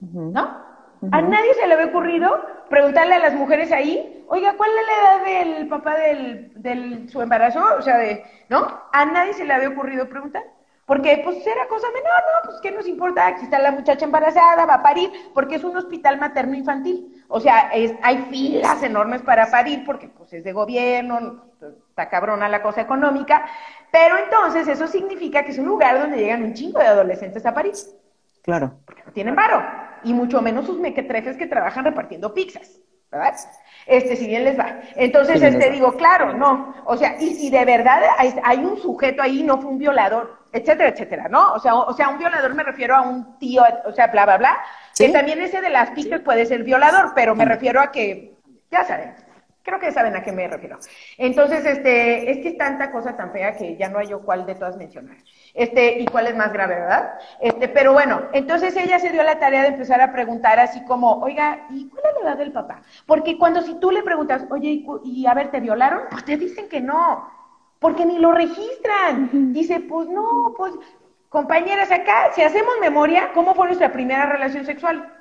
[0.00, 0.68] ¿No?
[1.12, 5.40] A nadie se le había ocurrido preguntarle a las mujeres ahí, oiga, ¿cuál es la
[5.40, 7.64] edad del papá del, del su embarazo?
[7.78, 8.66] O sea, de, ¿no?
[8.92, 10.42] A nadie se le había ocurrido preguntar.
[10.86, 12.48] Porque, pues, era cosa menor, ¿no?
[12.48, 13.26] Pues, ¿qué nos importa?
[13.26, 17.24] Aquí está la muchacha embarazada, va a parir, porque es un hospital materno-infantil.
[17.28, 21.44] O sea, es, hay filas enormes para parir, porque, pues, es de gobierno,
[21.90, 23.44] está cabrona la cosa económica.
[23.92, 27.52] Pero entonces, eso significa que es un lugar donde llegan un chingo de adolescentes a
[27.52, 27.74] parir
[28.42, 28.78] Claro.
[29.04, 29.62] no tienen varo,
[30.04, 32.80] y mucho menos sus mequetrefes que trabajan repartiendo pizzas,
[33.10, 33.34] ¿verdad?
[33.86, 34.80] Este, si bien les va.
[34.96, 38.76] Entonces, Sí, este, digo, claro, no, o sea, y si de verdad hay, hay un
[38.78, 41.52] sujeto ahí, no fue un violador, etcétera, etcétera, ¿no?
[41.54, 44.24] O sea, o, o sea, un violador me refiero a un tío, o sea, bla,
[44.26, 44.58] bla, bla,
[44.92, 45.06] Sí.
[45.06, 48.34] que también ese de las pizzas puede ser violador, pero me refiero a que,
[48.70, 49.14] ya saben,
[49.62, 50.78] creo que saben a qué me refiero.
[51.18, 54.44] Entonces, este, es que es tanta cosa tan fea que ya no hay yo cuál
[54.46, 55.16] de todas mencionar.
[55.58, 57.18] Este, y cuál es más grave, ¿verdad?
[57.40, 61.14] Este, pero bueno, entonces ella se dio la tarea de empezar a preguntar así como,
[61.14, 62.82] oiga, ¿y cuál es la edad del papá?
[63.06, 66.02] Porque cuando si tú le preguntas, oye, ¿y, a ver, ¿te violaron?
[66.10, 67.28] Pues te dicen que no,
[67.80, 69.52] porque ni lo registran.
[69.52, 70.74] Dice, pues no, pues,
[71.28, 75.12] compañeras, acá, si hacemos memoria, ¿cómo fue nuestra primera relación sexual?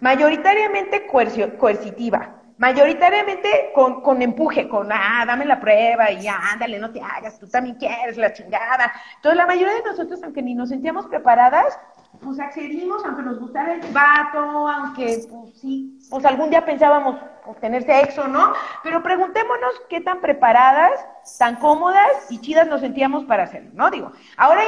[0.00, 7.00] mayoritariamente coercitiva, mayoritariamente con, con, empuje, con, ah, dame la prueba y ándale, no te
[7.00, 8.92] hagas, tú también quieres la chingada.
[9.16, 11.78] Entonces, la mayoría de nosotros, aunque ni nos sentíamos preparadas,
[12.22, 17.16] pues accedimos, aunque nos gustara el vato, aunque, pues sí, pues algún día pensábamos
[17.60, 18.52] tener sexo, ¿no?
[18.82, 21.04] Pero preguntémonos qué tan preparadas,
[21.38, 23.90] tan cómodas y chidas nos sentíamos para hacerlo, ¿no?
[23.90, 24.62] Digo, ahora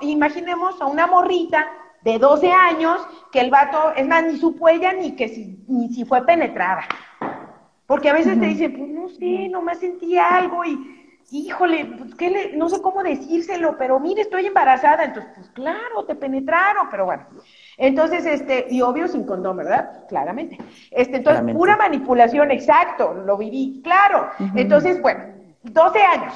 [0.00, 1.66] imaginemos a una morrita
[2.02, 5.92] de 12 años que el vato, es más, ni supo ella ni que si, ni
[5.92, 6.86] si fue penetrada.
[7.88, 12.28] Porque a veces te dicen, pues no sé, nomás sentí algo y, híjole, pues qué
[12.28, 15.04] le, no sé cómo decírselo, pero mire, estoy embarazada.
[15.04, 17.24] Entonces, pues claro, te penetraron, pero bueno.
[17.78, 20.04] Entonces, este, y obvio sin condón, ¿verdad?
[20.06, 20.58] Claramente.
[20.90, 24.28] Este, entonces, pura manipulación, exacto, lo viví, claro.
[24.54, 25.24] Entonces, bueno,
[25.62, 26.34] 12 años.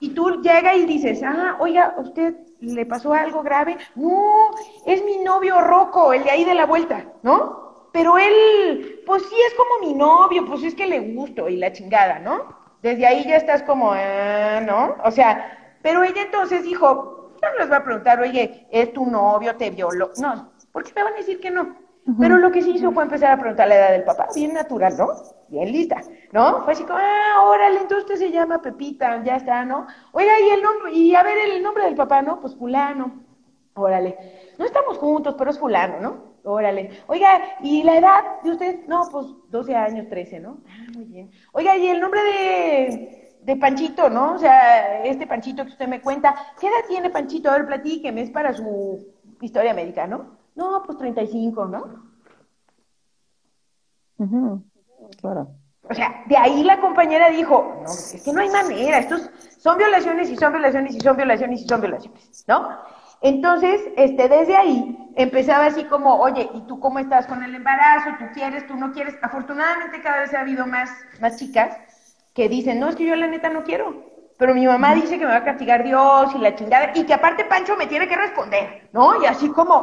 [0.00, 3.78] Y tú llegas y dices, ah, oiga, ¿usted le pasó algo grave?
[3.94, 4.50] No,
[4.84, 7.63] es mi novio Rocco, el de ahí de la vuelta, ¿no?
[7.94, 11.72] Pero él, pues sí es como mi novio, pues es que le gusto y la
[11.72, 12.42] chingada, ¿no?
[12.82, 14.96] Desde ahí ya estás como, ah, ¿no?
[15.04, 19.54] O sea, pero ella entonces dijo, no les va a preguntar, oye, ¿es tu novio,
[19.54, 20.10] te violó?
[20.16, 21.76] No, porque me van a decir que no.
[22.18, 24.96] Pero lo que sí hizo fue empezar a preguntar la edad del papá, bien natural,
[24.98, 25.10] ¿no?
[25.48, 26.02] Bien lista,
[26.32, 26.64] ¿no?
[26.64, 29.86] Fue así como, ah, órale, entonces usted se llama Pepita, ya está, ¿no?
[30.10, 32.40] Oiga, y el nombre, y a ver el nombre del papá, ¿no?
[32.40, 33.22] Pues fulano,
[33.74, 34.18] órale.
[34.58, 36.33] No estamos juntos, pero es fulano, ¿no?
[36.44, 37.02] Órale.
[37.06, 38.86] Oiga, ¿y la edad de usted?
[38.86, 40.58] No, pues 12 años, 13, ¿no?
[40.68, 41.30] Ah, muy bien.
[41.52, 44.34] Oiga, ¿y el nombre de, de Panchito, no?
[44.34, 47.50] O sea, este Panchito que usted me cuenta, ¿qué edad tiene Panchito?
[47.50, 49.06] A ver, platíqueme, es para su
[49.40, 50.36] historia médica, ¿no?
[50.54, 52.14] No, pues 35, ¿no?
[55.20, 55.48] Claro.
[55.88, 59.78] O sea, de ahí la compañera dijo, no, es que no hay manera, estos son
[59.78, 62.68] violaciones y son violaciones y son violaciones y son violaciones, ¿no?
[63.24, 68.10] Entonces, este, desde ahí empezaba así como, oye, ¿y tú cómo estás con el embarazo?
[68.18, 68.66] ¿Tú quieres?
[68.66, 69.14] ¿Tú no quieres?
[69.22, 70.90] Afortunadamente cada vez ha habido más,
[71.22, 71.74] más chicas
[72.34, 73.94] que dicen, no, es que yo la neta no quiero.
[74.36, 77.14] Pero mi mamá dice que me va a castigar Dios y la chingada, y que
[77.14, 79.22] aparte Pancho me tiene que responder, ¿no?
[79.22, 79.74] Y así como,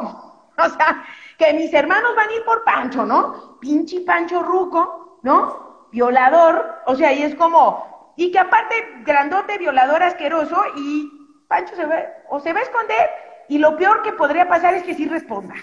[0.56, 1.02] o sea,
[1.36, 3.58] que mis hermanos van a ir por Pancho, ¿no?
[3.58, 5.88] Pinche Pancho Ruco, ¿no?
[5.90, 11.10] Violador, o sea, y es como, y que aparte grandote, violador, asqueroso, y
[11.48, 13.10] Pancho se ve, o se va a esconder,
[13.48, 15.54] y lo peor que podría pasar es que sí responda,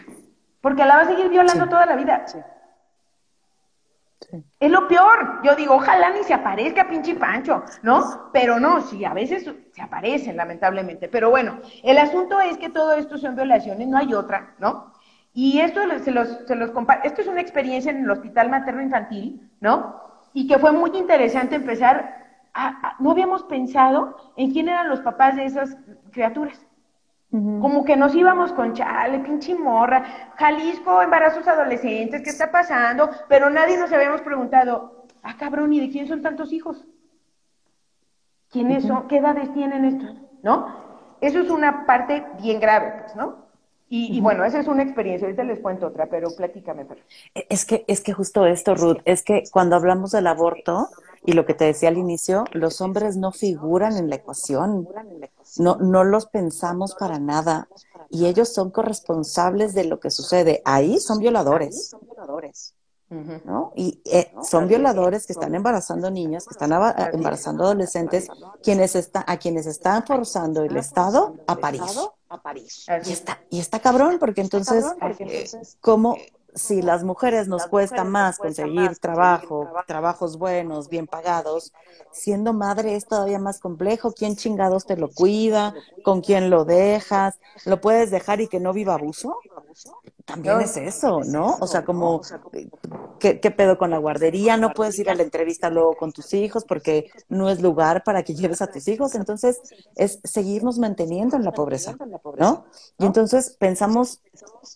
[0.62, 2.26] porque la va a seguir violando toda la vida.
[4.60, 5.42] Es lo peor.
[5.44, 8.30] Yo digo, ojalá ni se aparezca pinche Pancho, ¿no?
[8.34, 11.08] Pero no, sí, a veces se aparecen, lamentablemente.
[11.08, 14.94] Pero bueno, el asunto es que todo esto son violaciones, no hay otra, ¿no?
[15.34, 16.72] Y esto se los, se los
[17.04, 20.02] Esto es una experiencia en el Hospital Materno Infantil, ¿no?
[20.34, 22.28] Y que fue muy interesante empezar.
[23.00, 25.78] no habíamos pensado en quién eran los papás de esas
[26.12, 26.65] criaturas.
[27.32, 33.08] Como que nos íbamos con chale, pinche morra, Jalisco, embarazos adolescentes, ¿qué está pasando?
[33.28, 36.88] Pero nadie nos habíamos preguntado, ah, cabrón, ¿y de quién son tantos hijos?
[38.50, 39.08] ¿Quiénes son?
[39.08, 40.15] ¿Qué edades tienen estos?
[40.42, 40.89] ¿No?
[41.22, 43.50] Eso es una parte bien grave, pues, ¿no?
[43.92, 46.86] Y, bueno, esa es una experiencia, ahorita les cuento otra, pero platícame.
[47.34, 50.89] E, es que, es que justo esto, Ruth, es que cuando hablamos del aborto,
[51.25, 54.88] y lo que te decía al inicio, los hombres no figuran en la ecuación,
[55.58, 57.67] no, no los pensamos para nada,
[58.10, 60.62] y ellos son corresponsables de lo que sucede.
[60.65, 61.95] Ahí son violadores.
[63.43, 63.73] ¿no?
[63.75, 66.71] Y eh, son violadores que están embarazando niñas, que están
[67.13, 68.27] embarazando adolescentes,
[68.62, 71.82] quienes está, a quienes están forzando el Estado a París.
[73.05, 74.86] Y está, y está cabrón, porque entonces,
[75.19, 75.49] eh,
[75.82, 76.17] ¿cómo,
[76.56, 81.74] si las mujeres nos cuesta más conseguir trabajo, trabajos buenos, bien pagados,
[82.12, 84.14] siendo madre es todavía más complejo.
[84.14, 85.76] ¿Quién chingados te lo cuida?
[86.02, 87.40] ¿Con quién lo dejas?
[87.66, 89.46] ¿Lo puedes dejar y que no viva abuso?
[90.30, 91.58] También es eso, ¿no?
[91.60, 92.22] O sea, como,
[93.20, 94.58] ¿qué, pedo con la guardería?
[94.58, 98.22] No puedes ir a la entrevista luego con tus hijos porque no es lugar para
[98.22, 99.15] que lleves a tus hijos.
[99.15, 99.60] Entonces,
[99.96, 101.98] es seguirnos manteniendo en la pobreza,
[102.38, 102.65] ¿no?
[103.00, 104.22] Y entonces pensamos,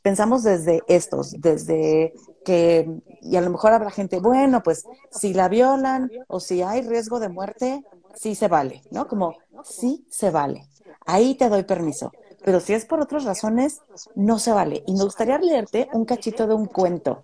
[0.01, 2.13] pensamos desde estos, desde
[2.43, 2.89] que,
[3.21, 7.19] y a lo mejor habrá gente, bueno, pues si la violan o si hay riesgo
[7.19, 7.83] de muerte,
[8.15, 9.07] sí se vale, ¿no?
[9.07, 10.67] Como, sí se vale.
[11.05, 12.11] Ahí te doy permiso
[12.43, 13.81] pero si es por otras razones,
[14.15, 14.83] no se vale.
[14.85, 17.23] Y me gustaría leerte un cachito de un cuento.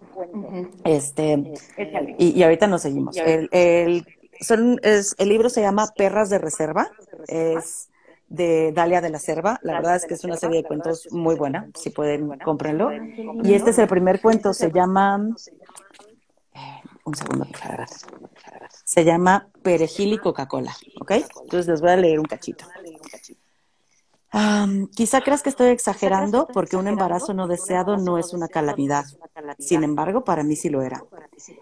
[0.84, 1.54] Este,
[2.18, 3.18] y, ahorita nos seguimos.
[3.18, 4.06] El, el,
[4.40, 6.90] son, es, el libro se llama Perras de Reserva.
[7.28, 7.90] Es
[8.30, 9.60] de Dalia de la Serva.
[9.64, 11.70] La verdad es que es una serie de cuentos muy buena.
[11.76, 12.92] Si pueden, cómprenlo.
[13.44, 14.54] Y este es el primer cuento.
[14.54, 15.28] Se llama.
[16.54, 16.60] Eh,
[17.04, 17.46] un segundo,
[18.86, 20.76] Se llama Perejil y Coca-Cola.
[21.02, 21.12] ¿Ok?
[21.12, 22.66] Entonces les voy a leer un cachito
[24.96, 29.06] quizá creas que estoy exagerando porque un embarazo no deseado no es una calamidad.
[29.58, 31.04] Sin embargo, para mí sí lo era.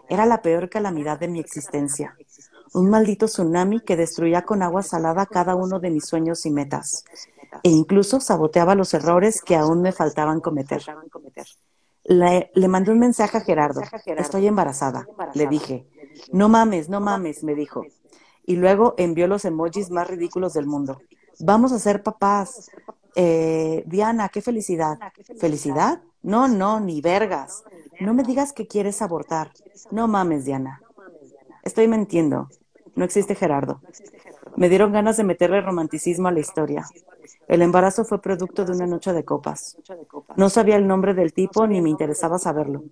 [0.10, 2.16] Era la peor calamidad de mi existencia.
[2.74, 7.06] Un maldito tsunami que destruía con agua salada cada uno de mis sueños y metas.
[7.64, 10.84] E incluso saboteaba los errores que aún me faltaban cometer.
[12.04, 13.82] Le, le mandé un mensaje a Gerardo.
[14.06, 15.08] Estoy embarazada.
[15.34, 15.88] Le dije.
[16.32, 17.84] No mames, no mames, me dijo.
[18.46, 21.00] Y luego envió los emojis más ridículos del mundo.
[21.40, 22.70] Vamos a ser papás.
[23.16, 24.98] Eh, Diana, qué felicidad.
[25.40, 26.02] ¿Felicidad?
[26.22, 27.64] No, no, ni vergas.
[28.00, 29.52] No me digas que quieres abortar.
[29.92, 30.82] No mames, Diana.
[31.64, 32.50] Estoy mintiendo.
[32.96, 33.82] No existe Gerardo.
[34.56, 36.86] Me dieron ganas de meterle romanticismo a la historia.
[37.48, 39.78] El embarazo fue producto de una noche de copas.
[40.36, 42.84] No sabía el nombre del tipo ni me interesaba saberlo.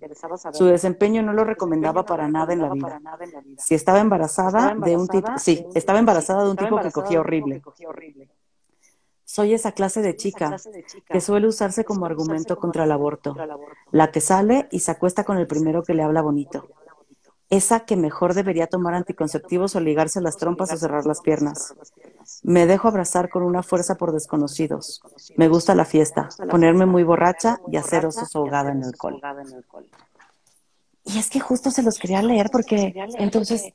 [0.52, 3.00] Su desempeño no lo recomendaba para nada en la vida.
[3.58, 7.62] Si estaba embarazada de un tipo, sí, estaba embarazada de un tipo que cogía horrible.
[9.36, 10.56] Soy esa clase de chica
[11.10, 13.36] que suele usarse como argumento contra el aborto,
[13.90, 16.66] la que sale y se acuesta con el primero que le habla bonito.
[17.50, 21.74] Esa que mejor debería tomar anticonceptivos o ligarse las trompas o cerrar las piernas.
[22.44, 25.02] Me dejo abrazar con una fuerza por desconocidos.
[25.36, 29.20] Me gusta la fiesta, ponerme muy borracha y hacer osos ahogada en alcohol.
[31.04, 33.74] Y es que justo se los quería leer porque entonces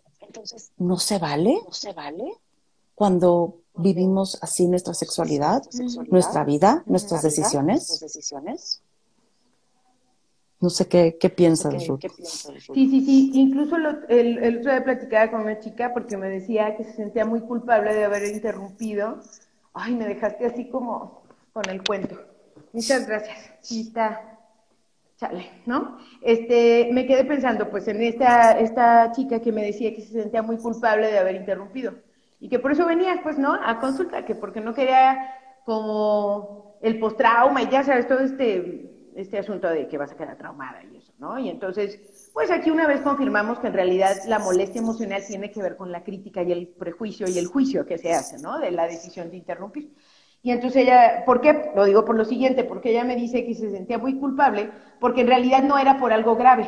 [0.79, 1.61] no se vale
[2.95, 5.63] cuando vivimos así nuestra sexualidad,
[6.09, 8.01] nuestra vida, nuestras decisiones.
[10.59, 12.01] No sé qué, qué piensas, Ruth.
[12.19, 13.31] Sí, sí, sí.
[13.33, 13.77] Incluso
[14.09, 17.41] el, el, otro día platicaba con una chica porque me decía que se sentía muy
[17.41, 19.19] culpable de haber interrumpido.
[19.73, 22.15] Ay, me dejaste así como con el cuento.
[22.73, 23.37] Muchas gracias.
[23.71, 24.37] Está.
[25.17, 25.97] Chale, ¿no?
[26.21, 30.41] Este, me quedé pensando, pues, en esta, esta chica que me decía que se sentía
[30.41, 31.93] muy culpable de haber interrumpido.
[32.41, 33.53] Y que por eso venía, pues, ¿no?
[33.53, 39.37] A consulta, que porque no quería como el postrauma y ya sabes, todo este este
[39.37, 41.37] asunto de que vas a quedar traumada y eso, ¿no?
[41.37, 45.61] Y entonces, pues aquí una vez confirmamos que en realidad la molestia emocional tiene que
[45.61, 48.59] ver con la crítica y el prejuicio y el juicio que se hace, ¿no?
[48.59, 49.93] De la decisión de interrumpir.
[50.43, 51.71] Y entonces ella, ¿por qué?
[51.75, 55.21] Lo digo por lo siguiente, porque ella me dice que se sentía muy culpable, porque
[55.21, 56.67] en realidad no era por algo grave.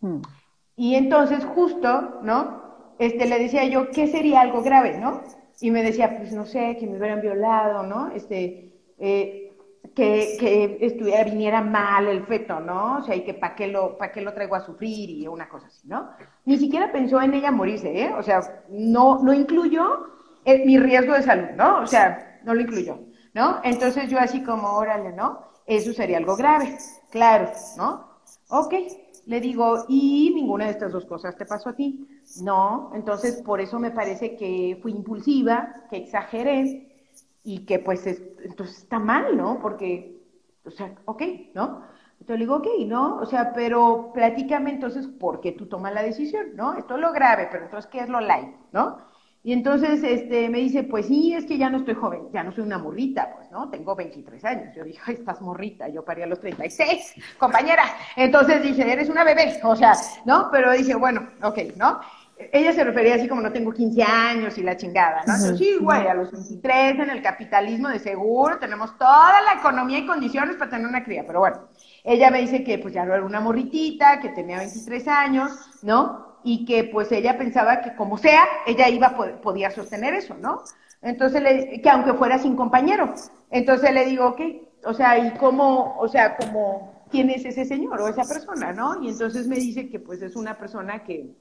[0.00, 0.20] Hmm.
[0.76, 2.59] Y entonces justo, ¿no?
[3.00, 5.22] Este, le decía yo, ¿qué sería algo grave, no?
[5.60, 8.10] Y me decía, pues no sé, que me hubieran violado, ¿no?
[8.12, 9.52] Este, eh,
[9.94, 12.98] que, que estuviera, viniera mal el feto, ¿no?
[12.98, 15.48] O sea, y que para qué, lo, pa qué lo traigo a sufrir y una
[15.48, 16.10] cosa así, ¿no?
[16.44, 18.12] Ni siquiera pensó en ella morirse, ¿eh?
[18.16, 20.06] O sea, no, no incluyó
[20.66, 21.80] mi riesgo de salud, ¿no?
[21.80, 22.98] O sea, no lo incluyó,
[23.34, 23.60] ¿no?
[23.64, 25.40] Entonces yo así como, órale, ¿no?
[25.66, 26.76] Eso sería algo grave,
[27.10, 28.20] claro, ¿no?
[28.48, 28.74] Ok,
[29.26, 32.06] le digo, ¿y ninguna de estas dos cosas te pasó a ti?
[32.42, 36.90] No, entonces por eso me parece que fui impulsiva, que exageré,
[37.42, 39.60] y que pues entonces está mal, ¿no?
[39.60, 40.16] Porque,
[40.64, 41.22] o sea, ok,
[41.54, 41.82] ¿no?
[42.20, 43.16] Entonces le digo, ok, ¿no?
[43.16, 46.74] O sea, pero platícame entonces por qué tú tomas la decisión, ¿no?
[46.74, 48.98] Esto es lo grave, pero entonces, ¿qué es lo light, ¿no?
[49.42, 52.52] Y entonces este, me dice, pues sí, es que ya no estoy joven, ya no
[52.52, 53.70] soy una morrita, pues, ¿no?
[53.70, 54.76] Tengo 23 años.
[54.76, 57.84] Yo dije, estás morrita, yo parí a los 36, compañera.
[58.16, 59.94] Entonces dije, eres una bebé, o sea,
[60.26, 60.50] ¿no?
[60.52, 62.00] Pero dije, bueno, ok, ¿no?
[62.52, 65.34] Ella se refería así como no tengo 15 años y la chingada, ¿no?
[65.34, 69.98] Entonces, sí, güey, a los 23 en el capitalismo de seguro tenemos toda la economía
[69.98, 71.68] y condiciones para tener una cría, pero bueno,
[72.04, 76.38] ella me dice que pues ya no era una morritita, que tenía 23 años, ¿no?
[76.44, 80.62] Y que pues ella pensaba que como sea, ella iba, podía sostener eso, ¿no?
[81.02, 83.14] Entonces, le, que aunque fuera sin compañero.
[83.50, 84.40] Entonces le digo, ok,
[84.84, 89.02] o sea, ¿y cómo, o sea, cómo, quién es ese señor o esa persona, ¿no?
[89.02, 91.34] Y entonces me dice que pues es una persona que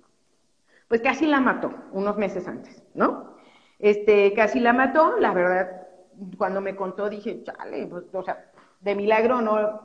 [0.90, 3.36] pues casi la mató unos meses antes, ¿no?
[3.78, 5.88] Este, casi la mató, la verdad,
[6.38, 9.82] cuando me contó dije, chale, pues, o sea, de milagro no,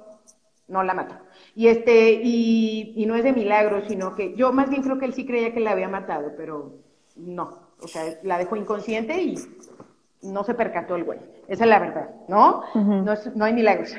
[0.67, 1.15] no la mató.
[1.55, 5.05] Y este, y, y no es de milagro, sino que yo más bien creo que
[5.05, 6.79] él sí creía que la había matado, pero
[7.17, 9.37] no, o sea, la dejó inconsciente y
[10.23, 11.19] no se percató el güey.
[11.49, 12.63] Esa es la verdad, ¿no?
[12.75, 13.95] no, no, hay milagros.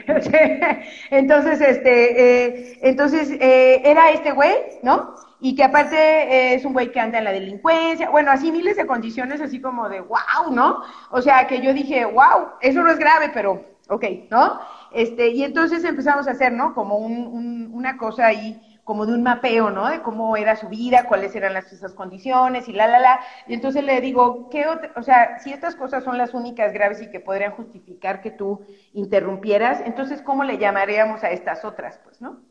[1.11, 5.15] entonces, este, eh, entonces, eh, era este güey, ¿no?
[5.45, 8.77] Y que aparte eh, es un güey que anda en la delincuencia, bueno, así miles
[8.77, 10.81] de condiciones así como de wow, ¿no?
[11.12, 14.60] O sea, que yo dije, wow, eso no es grave, pero ok, ¿no?
[14.91, 16.73] Este, y entonces empezamos a hacer, ¿no?
[16.73, 19.88] Como un, una cosa ahí, como de un mapeo, ¿no?
[19.88, 23.19] De cómo era su vida, cuáles eran las, esas condiciones y la, la, la.
[23.45, 24.93] Y entonces le digo, ¿qué otra?
[24.95, 28.65] O sea, si estas cosas son las únicas graves y que podrían justificar que tú
[28.93, 32.41] interrumpieras, entonces, ¿cómo le llamaríamos a estas otras, pues, ¿no?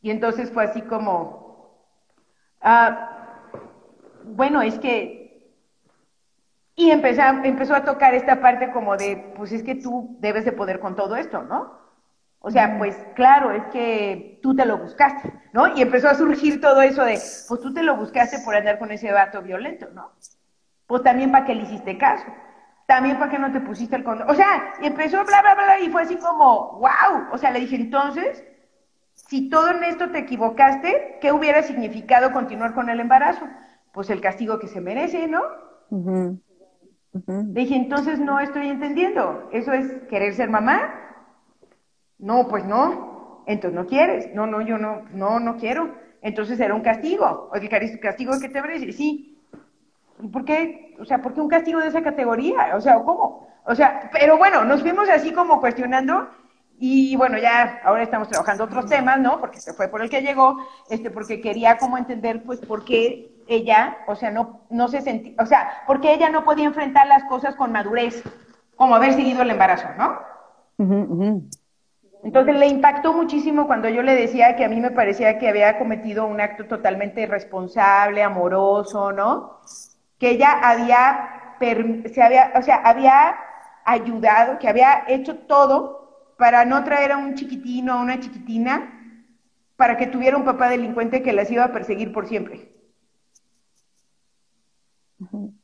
[0.00, 1.49] Y entonces fue así como,
[2.60, 3.10] Ah,
[4.24, 5.20] bueno, es que...
[6.76, 10.52] Y empezó, empezó a tocar esta parte como de, pues es que tú debes de
[10.52, 11.78] poder con todo esto, ¿no?
[12.38, 15.76] O sea, pues claro, es que tú te lo buscaste, ¿no?
[15.76, 18.90] Y empezó a surgir todo eso de, pues tú te lo buscaste por andar con
[18.92, 20.12] ese vato violento, ¿no?
[20.86, 22.24] Pues también para que le hiciste caso,
[22.86, 24.30] también para que no te pusiste el condón.
[24.30, 27.28] O sea, y empezó bla, bla, bla, y fue así como, wow.
[27.30, 28.42] O sea, le dije, entonces,
[29.28, 33.46] si todo en esto te equivocaste, ¿qué hubiera significado continuar con el embarazo?
[33.92, 35.42] Pues el castigo que se merece, ¿no?
[37.12, 39.48] Le dije, entonces no estoy entendiendo.
[39.52, 40.94] ¿Eso es querer ser mamá?
[42.18, 43.42] No, pues no.
[43.46, 44.34] Entonces no quieres.
[44.34, 45.94] No, no, yo no, no, no quiero.
[46.22, 47.50] Entonces era un castigo.
[47.54, 47.68] El
[48.00, 48.92] castigo que te merece.
[48.92, 49.38] Sí.
[50.20, 50.96] ¿Y por qué?
[51.00, 52.76] O sea, ¿por qué un castigo de esa categoría?
[52.76, 53.48] O sea, ¿cómo?
[53.64, 56.28] O sea, pero bueno, nos fuimos así como cuestionando
[56.82, 59.38] y bueno, ya ahora estamos trabajando otros temas, ¿no?
[59.38, 60.56] Porque se fue por el que llegó,
[60.88, 65.34] este, porque quería como entender, pues, por qué ella, o sea, no, no se sentía,
[65.38, 68.24] o sea, porque ella no podía enfrentar las cosas con madurez,
[68.76, 70.18] como haber seguido el embarazo, ¿no?
[72.24, 75.78] Entonces le impactó muchísimo cuando yo le decía que a mí me parecía que había
[75.78, 79.60] cometido un acto totalmente irresponsable, amoroso, ¿no?
[80.18, 83.36] Que ella había, se había, o sea, había
[83.84, 85.99] ayudado, que había hecho todo
[86.40, 88.74] para no traer a un chiquitino, a una chiquitina,
[89.76, 92.72] para que tuviera un papá delincuente que las iba a perseguir por siempre.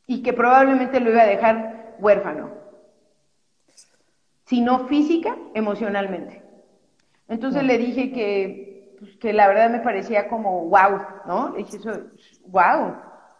[0.06, 2.50] Y que probablemente lo iba a dejar huérfano.
[4.44, 6.42] Si no física, emocionalmente.
[7.26, 11.52] Entonces le dije que, pues, que la verdad me parecía como wow, ¿no?
[11.52, 12.02] Le dije eso,
[12.48, 12.96] wow.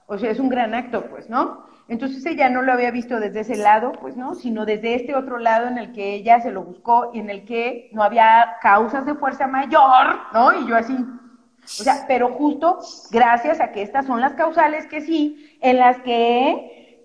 [0.06, 1.65] O sea, es un gran acto, pues, ¿no?
[1.88, 4.34] Entonces ella no lo había visto desde ese lado, pues, ¿no?
[4.34, 7.44] Sino desde este otro lado en el que ella se lo buscó y en el
[7.44, 10.52] que no había causas de fuerza mayor, ¿no?
[10.60, 12.78] Y yo así, o sea, pero justo
[13.12, 17.04] gracias a que estas son las causales que sí, en las que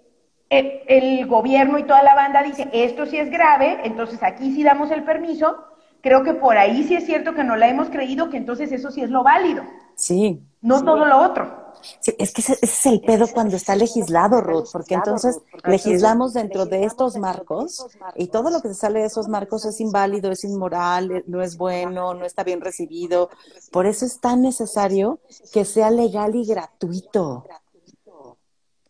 [0.49, 4.63] el, el, gobierno y toda la banda dice, esto sí es grave, entonces aquí sí
[4.63, 5.63] damos el permiso,
[6.01, 8.89] creo que por ahí sí es cierto que no la hemos creído, que entonces eso
[8.89, 9.63] sí es lo válido.
[9.95, 10.41] Sí.
[10.61, 11.60] No todo lo otro.
[11.99, 16.65] Sí, es que ese, es el pedo cuando está legislado, Ruth, porque entonces legislamos dentro
[16.65, 20.43] de estos marcos y todo lo que se sale de esos marcos es inválido, es
[20.43, 23.29] inmoral, eh, no es bueno, no está bien recibido.
[23.71, 25.19] Por eso es tan necesario
[25.51, 27.45] que sea legal y gratuito.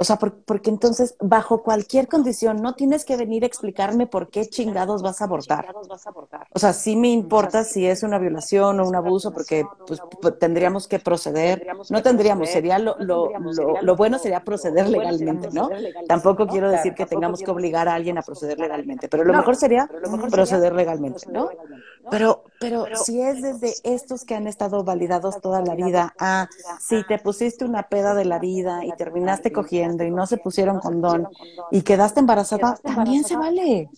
[0.02, 4.48] O sea, porque entonces, bajo cualquier condición, no tienes que venir a explicarme por qué
[4.48, 5.68] chingados vas a abortar.
[6.54, 10.02] O sea, sí me importa si es una violación o un abuso, porque pues,
[10.40, 11.68] tendríamos que proceder.
[11.92, 13.30] No tendríamos, sería lo, lo,
[13.84, 15.70] lo, bueno sería proceder legalmente, ¿no?
[16.08, 19.56] Tampoco quiero decir que tengamos que obligar a alguien a proceder legalmente, pero lo mejor
[19.56, 19.88] sería
[20.32, 21.48] proceder legalmente, ¿no?
[22.10, 26.48] Pero, pero si es desde estos que han estado validados toda la vida, ah,
[26.80, 30.80] si te pusiste una peda de la vida y terminaste cogiendo y no se pusieron
[30.80, 31.28] condón
[31.72, 33.90] y quedaste embarazada, también se vale.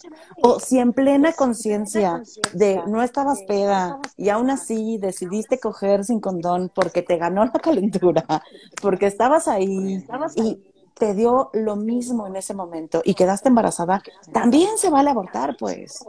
[0.41, 2.21] O si en plena conciencia
[2.53, 7.51] de no estabas peda y aún así decidiste coger sin condón porque te ganó la
[7.51, 8.25] calentura,
[8.81, 10.61] porque estabas ahí y
[10.93, 14.01] te dio lo mismo en ese momento y quedaste embarazada,
[14.31, 16.05] también se vale abortar, pues.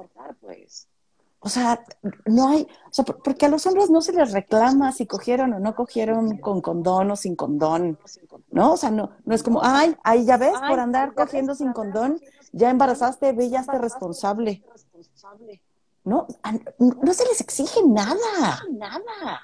[1.45, 1.84] O sea,
[2.24, 5.61] no hay, o sea, porque a los hombres no se les reclama si cogieron o
[5.61, 7.99] no cogieron con condón o sin condón,
[8.51, 8.72] ¿no?
[8.72, 12.18] O sea, no, no es como, ay, ahí ya ves, por andar cogiendo sin condón,
[12.53, 14.64] ya embarazaste, ve, ya esté responsable.
[16.03, 16.26] No,
[16.78, 18.62] no se les exige nada.
[18.70, 19.42] Nada.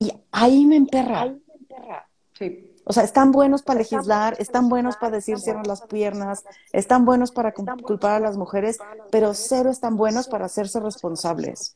[0.00, 1.36] Y ahí me emperra.
[2.36, 2.75] Sí.
[2.88, 7.32] O sea, están buenos para legislar, están buenos para decir cierran las piernas, están buenos
[7.32, 8.78] para culpar a las mujeres,
[9.10, 11.74] pero cero están buenos para hacerse responsables.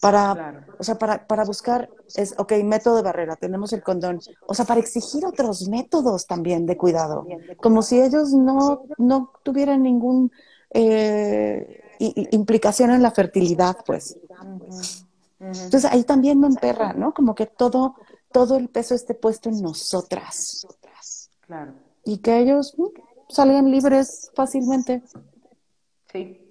[0.00, 4.18] Para, o sea, para, para buscar, es, ok, método de barrera, tenemos el condón.
[4.48, 7.24] O sea, para exigir otros métodos también de cuidado,
[7.58, 10.32] como si ellos no, no tuvieran ningún
[10.70, 14.18] eh, implicación en la fertilidad, pues.
[15.40, 17.14] Entonces ahí también me emperra, ¿no?
[17.14, 17.94] Como que todo
[18.32, 20.66] todo el peso esté puesto en nosotras.
[21.46, 21.74] Claro.
[22.04, 22.92] Y que ellos uh,
[23.28, 25.02] salgan libres fácilmente.
[26.12, 26.48] Sí.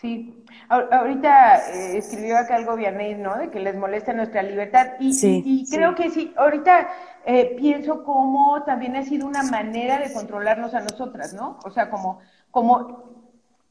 [0.00, 0.44] Sí.
[0.68, 3.38] Ahorita eh, escribió acá el gobierno, ¿no?
[3.38, 4.94] De que les molesta nuestra libertad.
[4.98, 6.32] Y, y, creo que sí.
[6.36, 6.88] Ahorita
[7.24, 11.58] eh, pienso cómo también ha sido una manera de controlarnos a nosotras, ¿no?
[11.64, 12.18] O sea, como,
[12.50, 13.12] como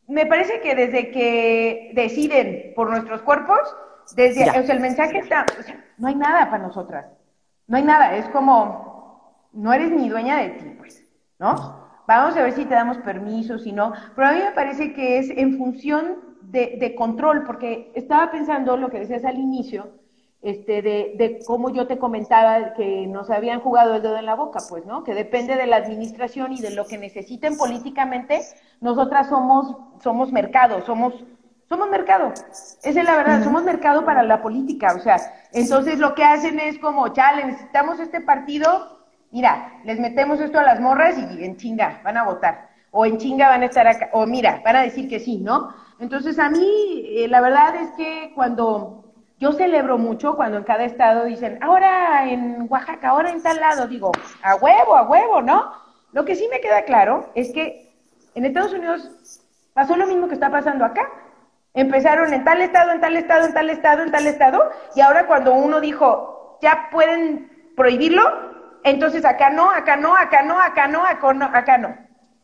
[0.07, 3.59] me parece que desde que deciden por nuestros cuerpos,
[4.15, 7.05] desde, o sea, el mensaje está, o sea, no hay nada para nosotras,
[7.67, 11.03] no hay nada, es como, no eres ni dueña de ti, pues,
[11.39, 11.81] ¿no?
[12.07, 15.19] Vamos a ver si te damos permiso, si no, pero a mí me parece que
[15.19, 19.91] es en función de, de control, porque estaba pensando lo que decías al inicio,
[20.41, 24.35] este, de, de, cómo yo te comentaba que nos habían jugado el dedo en la
[24.35, 25.03] boca, pues, ¿no?
[25.03, 28.41] Que depende de la administración y de lo que necesiten políticamente,
[28.79, 31.13] nosotras somos, somos mercado, somos
[31.71, 32.33] Somos mercado.
[32.83, 34.93] Esa es la verdad, somos mercado para la política.
[34.93, 35.15] O sea,
[35.53, 38.99] entonces lo que hacen es como, chale, necesitamos este partido,
[39.31, 42.67] mira, les metemos esto a las morras y en chinga van a votar.
[42.91, 45.73] O en chinga van a estar acá, o mira, van a decir que sí, ¿no?
[45.97, 49.05] Entonces a mí, eh, la verdad es que cuando
[49.39, 53.87] yo celebro mucho, cuando en cada estado dicen, ahora en Oaxaca, ahora en tal lado,
[53.87, 54.11] digo,
[54.43, 55.71] a huevo, a huevo, ¿no?
[56.11, 57.93] Lo que sí me queda claro es que
[58.35, 61.07] en Estados Unidos pasó lo mismo que está pasando acá.
[61.73, 65.27] Empezaron en tal estado, en tal estado, en tal estado, en tal estado, y ahora
[65.27, 68.23] cuando uno dijo, ya pueden prohibirlo,
[68.83, 71.95] entonces acá no, acá no, acá no, acá no, acá no, acá no.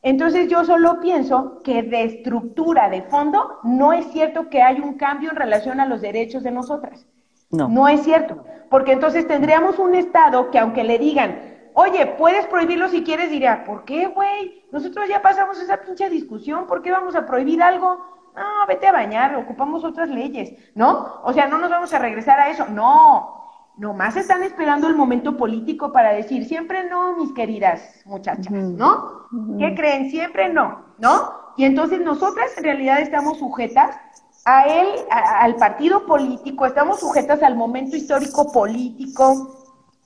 [0.02, 4.94] Entonces yo solo pienso que de estructura, de fondo, no es cierto que hay un
[4.94, 7.06] cambio en relación a los derechos de nosotras.
[7.50, 7.68] No.
[7.68, 12.90] No es cierto, porque entonces tendríamos un Estado que aunque le digan, oye, puedes prohibirlo
[12.90, 14.66] si quieres, diría, ¿por qué, güey?
[14.72, 18.17] Nosotros ya pasamos esa pinche discusión, ¿por qué vamos a prohibir algo?
[18.38, 21.22] No, vete a bañar, ocupamos otras leyes, ¿no?
[21.24, 22.68] O sea, no nos vamos a regresar a eso.
[22.68, 29.28] No, nomás están esperando el momento político para decir, siempre no, mis queridas muchachas, ¿no?
[29.58, 30.12] ¿Qué creen?
[30.12, 31.32] Siempre no, ¿no?
[31.58, 33.98] Y entonces nosotras en realidad estamos sujetas
[34.46, 39.57] a él, al partido político, estamos sujetas al momento histórico político,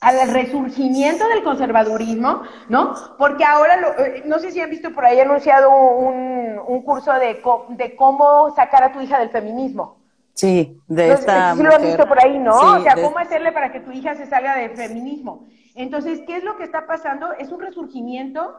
[0.01, 2.95] al resurgimiento del conservadurismo, ¿no?
[3.19, 7.39] Porque ahora, eh, no sé si han visto por ahí anunciado un, un curso de,
[7.69, 10.01] de, cómo sacar a tu hija del feminismo.
[10.33, 11.55] Sí, de esta.
[11.55, 12.55] Sí, lo han visto por ahí, ¿no?
[12.55, 15.47] o sea, cómo hacerle para que tu hija se salga del feminismo.
[15.75, 17.33] Entonces, ¿qué es lo que está pasando?
[17.33, 18.55] Es un resurgimiento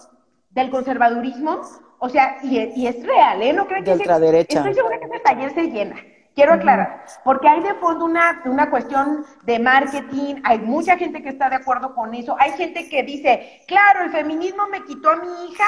[0.50, 1.60] del conservadurismo,
[1.98, 3.52] o sea, y, y es real, ¿eh?
[3.52, 3.90] No creo que.
[3.90, 4.58] De ultraderecha.
[4.58, 5.96] Estoy segura que ese taller se llena.
[6.34, 11.28] Quiero aclarar, porque hay de fondo una, una cuestión de marketing, hay mucha gente que
[11.28, 15.16] está de acuerdo con eso, hay gente que dice, claro, el feminismo me quitó a
[15.16, 15.64] mi hija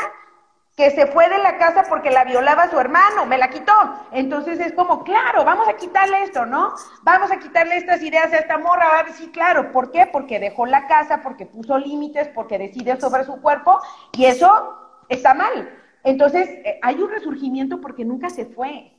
[0.77, 3.73] que se fue de la casa porque la violaba su hermano, me la quitó.
[4.11, 6.75] Entonces es como, claro, vamos a quitarle esto, ¿no?
[7.03, 10.09] Vamos a quitarle estas ideas a esta morra, a ver si, claro, ¿por qué?
[10.11, 13.79] Porque dejó la casa, porque puso límites, porque decide sobre su cuerpo,
[14.13, 15.79] y eso está mal.
[16.03, 18.93] Entonces, eh, hay un resurgimiento porque nunca se fue.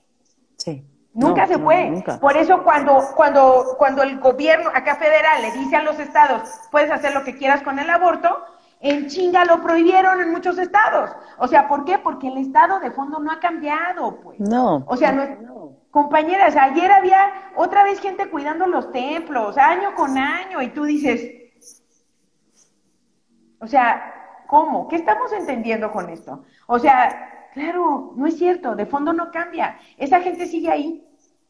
[0.57, 0.81] Sí.
[1.15, 2.03] Nunca se fue.
[2.19, 6.41] Por eso cuando, cuando, cuando el gobierno acá federal le dice a los estados,
[6.71, 8.43] puedes hacer lo que quieras con el aborto,
[8.81, 11.09] en chinga lo prohibieron en muchos estados.
[11.37, 11.97] O sea, ¿por qué?
[11.99, 14.41] Porque el estado de fondo no ha cambiado, pues.
[14.41, 14.83] No.
[14.87, 20.61] O sea, no, compañeras, ayer había otra vez gente cuidando los templos, año con año,
[20.61, 21.31] y tú dices,
[23.61, 24.89] o sea, ¿cómo?
[24.89, 26.43] ¿Qué estamos entendiendo con esto?
[26.67, 29.79] O sea, Claro, no es cierto, de fondo no cambia.
[29.97, 31.04] Esa gente sigue ahí.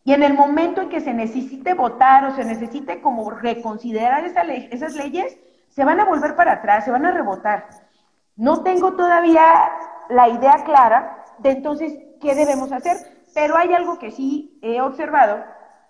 [0.05, 4.43] Y en el momento en que se necesite votar o se necesite como reconsiderar esa
[4.43, 5.35] ley, esas leyes,
[5.69, 7.65] se van a volver para atrás, se van a rebotar.
[8.35, 9.43] No tengo todavía
[10.09, 12.97] la idea clara de entonces qué debemos hacer,
[13.33, 15.43] pero hay algo que sí he observado,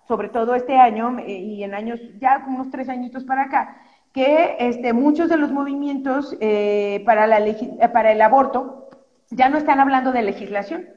[0.08, 3.76] sobre todo este año eh, y en años ya unos tres añitos para acá,
[4.14, 7.40] que este, muchos de los movimientos eh, para, la
[7.92, 8.88] para el aborto
[9.30, 10.88] ya no están hablando de legislación.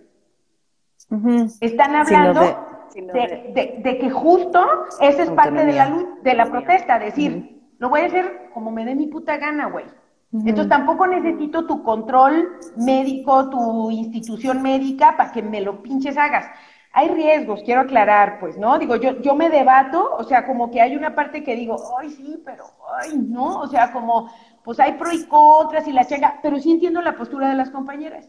[1.60, 4.64] Están hablando de, que justo
[5.00, 8.70] esa es parte de la luz, de la protesta, decir, lo voy a hacer como
[8.70, 9.84] me dé mi puta gana, güey.
[10.32, 16.46] Entonces tampoco necesito tu control médico, tu institución médica para que me lo pinches hagas.
[16.92, 18.78] Hay riesgos, quiero aclarar, pues, ¿no?
[18.78, 22.10] Digo, yo, yo me debato, o sea, como que hay una parte que digo, ay,
[22.10, 22.64] sí, pero,
[23.00, 24.30] ay, no, o sea, como,
[24.64, 27.70] pues hay pro y contras y la chenga, pero sí entiendo la postura de las
[27.70, 28.28] compañeras.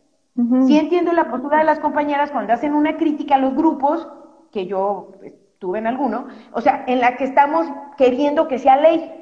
[0.67, 4.07] Sí entiendo la postura de las compañeras cuando hacen una crítica a los grupos,
[4.51, 9.15] que yo estuve en alguno, o sea, en la que estamos queriendo que sea ley.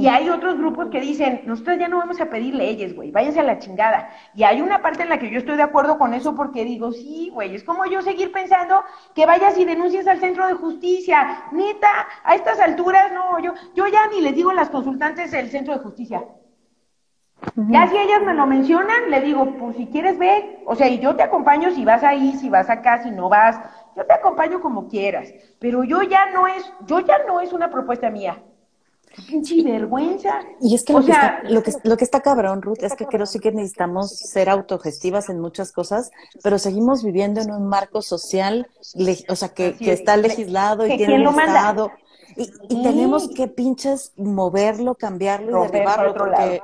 [0.00, 3.38] Y hay otros grupos que dicen, nosotros ya no vamos a pedir leyes, güey, váyanse
[3.38, 4.10] a la chingada.
[4.34, 6.90] Y hay una parte en la que yo estoy de acuerdo con eso porque digo,
[6.90, 8.82] sí, güey, es como yo seguir pensando
[9.14, 11.44] que vayas y denuncies al centro de justicia.
[11.52, 11.86] Neta,
[12.24, 15.72] a estas alturas, no, yo, yo ya ni les digo a las consultantes del centro
[15.72, 16.24] de justicia.
[17.56, 20.98] Ya si ellas me lo mencionan, le digo, pues si quieres ve, o sea, y
[20.98, 23.58] yo te acompaño si vas ahí, si vas acá, si no vas,
[23.96, 27.70] yo te acompaño como quieras, pero yo ya no es, yo ya no es una
[27.70, 28.42] propuesta mía.
[29.28, 30.40] Qué vergüenza.
[30.60, 33.06] Y es que, lo, que está, lo, que, lo que está cabrón, Ruth, es que
[33.06, 36.12] creo sí que necesitamos ser autogestivas en muchas cosas,
[36.44, 38.68] pero seguimos viviendo en un marco social,
[39.28, 41.90] o sea, que, que está legislado y tiene un Estado.
[42.36, 46.62] Y, y tenemos que pinches moverlo, cambiarlo y derribarlo, porque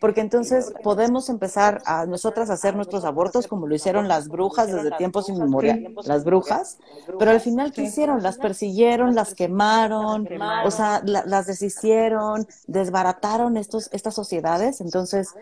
[0.00, 4.72] porque entonces podemos empezar a nosotras a hacer nuestros abortos como lo hicieron las brujas
[4.72, 6.78] desde tiempos inmemoriales, las brujas,
[7.18, 8.22] pero al final, ¿qué hicieron?
[8.22, 10.28] Las persiguieron, las quemaron,
[10.64, 15.34] o sea, las deshicieron, desbarataron estos, estas sociedades, entonces,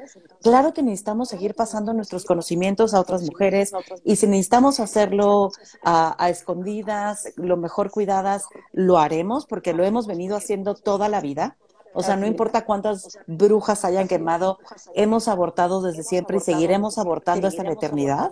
[0.42, 3.72] claro que necesitamos seguir pasando nuestros conocimientos a otras mujeres
[4.04, 5.50] y si necesitamos hacerlo
[5.84, 11.20] a, a escondidas, lo mejor cuidadas, lo haremos porque lo hemos venido haciendo toda la
[11.20, 11.56] vida
[11.96, 14.58] o sea, no importa cuántas brujas hayan quemado,
[14.94, 18.30] hemos abortado desde siempre y seguiremos abortando hasta la eternidad.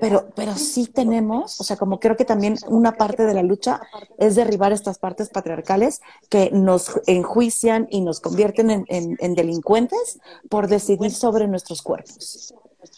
[0.00, 3.82] Pero, pero sí tenemos, o sea, como creo que también una parte de la lucha
[4.18, 10.18] es derribar estas partes patriarcales que nos enjuician y nos convierten en, en delincuentes
[10.48, 12.54] por decidir sobre nuestros cuerpos.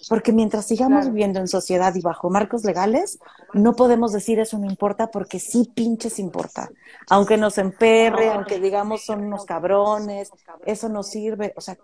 [0.09, 3.18] Porque mientras sigamos viviendo en sociedad y bajo marcos legales,
[3.53, 6.70] no podemos decir eso no importa porque sí pinches importa.
[7.11, 10.30] Aunque nos emperre, aunque digamos son unos cabrones,
[10.66, 11.53] eso no sirve.
[11.57, 11.76] O sea,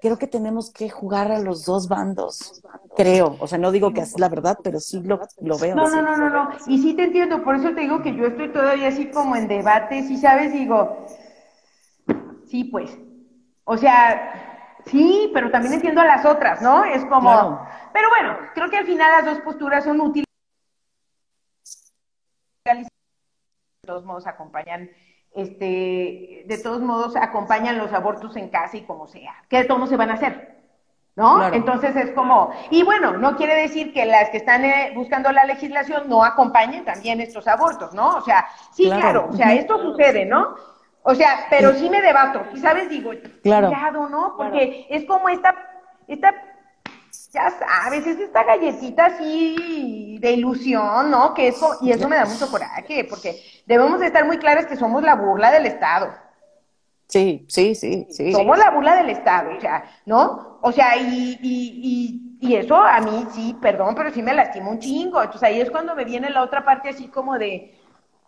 [0.00, 2.62] creo que tenemos que jugar a los dos bandos,
[2.96, 3.36] creo.
[3.40, 5.74] O sea, no digo que es la verdad, pero sí lo, lo veo.
[5.74, 6.50] No, no, no, no, no.
[6.66, 9.48] Y sí te entiendo, por eso te digo que yo estoy todavía así como en
[9.48, 11.06] debate, si sabes, digo,
[12.48, 12.90] sí, pues.
[13.64, 14.55] O sea,
[14.86, 16.84] Sí, pero también entiendo a las otras, ¿no?
[16.84, 20.26] Es como, pero bueno, creo que al final las dos posturas son útiles.
[22.64, 22.86] De
[23.84, 24.90] todos modos acompañan,
[25.34, 29.78] este, de todos modos acompañan los abortos en casa y como sea, que de todos
[29.78, 30.56] modos se van a hacer,
[31.16, 31.52] ¿no?
[31.52, 35.44] Entonces es como, y bueno, no quiere decir que las que están eh, buscando la
[35.44, 38.16] legislación no acompañen también estos abortos, ¿no?
[38.16, 40.54] O sea, sí, claro, o sea, esto sucede, ¿no?
[41.08, 42.44] O sea, pero sí me debato.
[42.52, 44.34] Y sabes, digo, claro, ¿no?
[44.36, 45.54] Porque es como esta,
[46.08, 46.34] esta,
[47.32, 51.32] ya sabes, es esta galletita así de ilusión, ¿no?
[51.32, 54.74] Que eso, y eso me da mucho coraje, porque debemos de estar muy claras que
[54.74, 56.12] somos la burla del Estado.
[57.06, 58.32] Sí, sí, sí, sí.
[58.32, 60.58] Somos la burla del Estado, o sea, ¿no?
[60.60, 64.70] O sea, y, y, y, y eso a mí sí, perdón, pero sí me lastima
[64.70, 65.22] un chingo.
[65.22, 67.78] Entonces ahí es cuando me viene la otra parte así como de,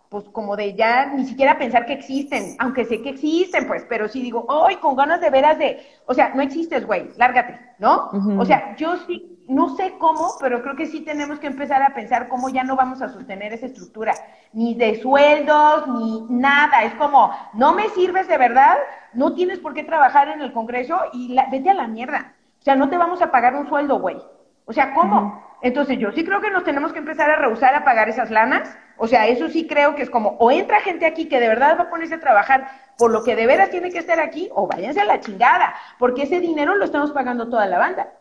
[0.09, 4.09] pues como de ya ni siquiera pensar que existen, aunque sé que existen, pues, pero
[4.09, 8.11] sí digo, ¡ay, con ganas de veras de, o sea, no existes, güey, lárgate, ¿no?
[8.39, 11.95] O sea, yo sí, no sé cómo, pero creo que sí tenemos que empezar a
[11.95, 14.15] pensar cómo ya no vamos a sostener esa estructura,
[14.55, 18.77] ni de sueldos, ni nada, es como, no me sirves de verdad,
[19.13, 22.77] no tienes por qué trabajar en el Congreso y vete a la mierda, o sea,
[22.77, 24.17] no te vamos a pagar un sueldo, güey,
[24.65, 25.43] o sea, ¿cómo?
[25.61, 28.77] Entonces yo sí creo que nos tenemos que empezar a rehusar a pagar esas lanas.
[28.99, 31.77] O sea, eso sí creo que es como, o entra gente aquí que de verdad
[31.79, 32.69] va a ponerse a trabajar
[32.99, 36.25] por lo que de veras tiene que estar aquí, o váyanse a la chingada, porque
[36.25, 38.13] ese dinero lo estamos pagando toda la banda.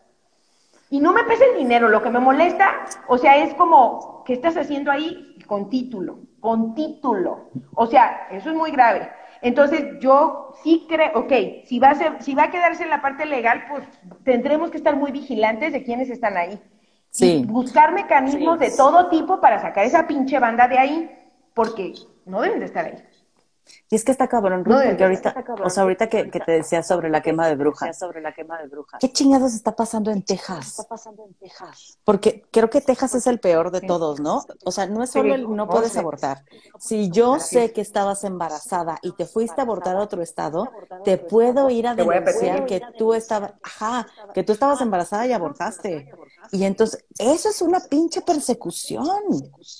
[0.90, 4.34] Y no me pesa el dinero, lo que me molesta, o sea, es como, ¿qué
[4.34, 5.36] estás haciendo ahí?
[5.46, 7.50] Con título, con título.
[7.76, 9.12] O sea, eso es muy grave.
[9.42, 11.34] Entonces, yo sí creo, ok,
[11.66, 13.84] si va, a ser, si va a quedarse en la parte legal, pues
[14.24, 16.60] tendremos que estar muy vigilantes de quiénes están ahí.
[17.18, 17.44] Sí.
[17.48, 21.12] buscar mecanismos de todo tipo para sacar esa pinche banda de ahí,
[21.56, 21.94] porque
[22.26, 23.04] no deben de estar ahí.
[23.90, 26.84] Y es que está cabrón, Ruth, porque ahorita, o sea, ahorita que, que, te decía
[26.84, 27.98] sobre la quema de brujas.
[27.98, 29.00] Sobre la quema de brujas.
[29.00, 30.68] ¿Qué chingados está pasando en Texas?
[30.68, 31.98] está pasando en Texas?
[32.04, 34.44] Porque creo que Texas es el peor de todos, ¿no?
[34.66, 36.44] O sea, no es solo el no puedes abortar.
[36.80, 40.70] Si yo sé que estabas embarazada y te fuiste a abortar a otro estado,
[41.04, 46.12] te puedo ir a denunciar que tú estabas, ajá, que tú estabas embarazada y abortaste.
[46.52, 49.08] Y entonces, eso es una pinche persecución.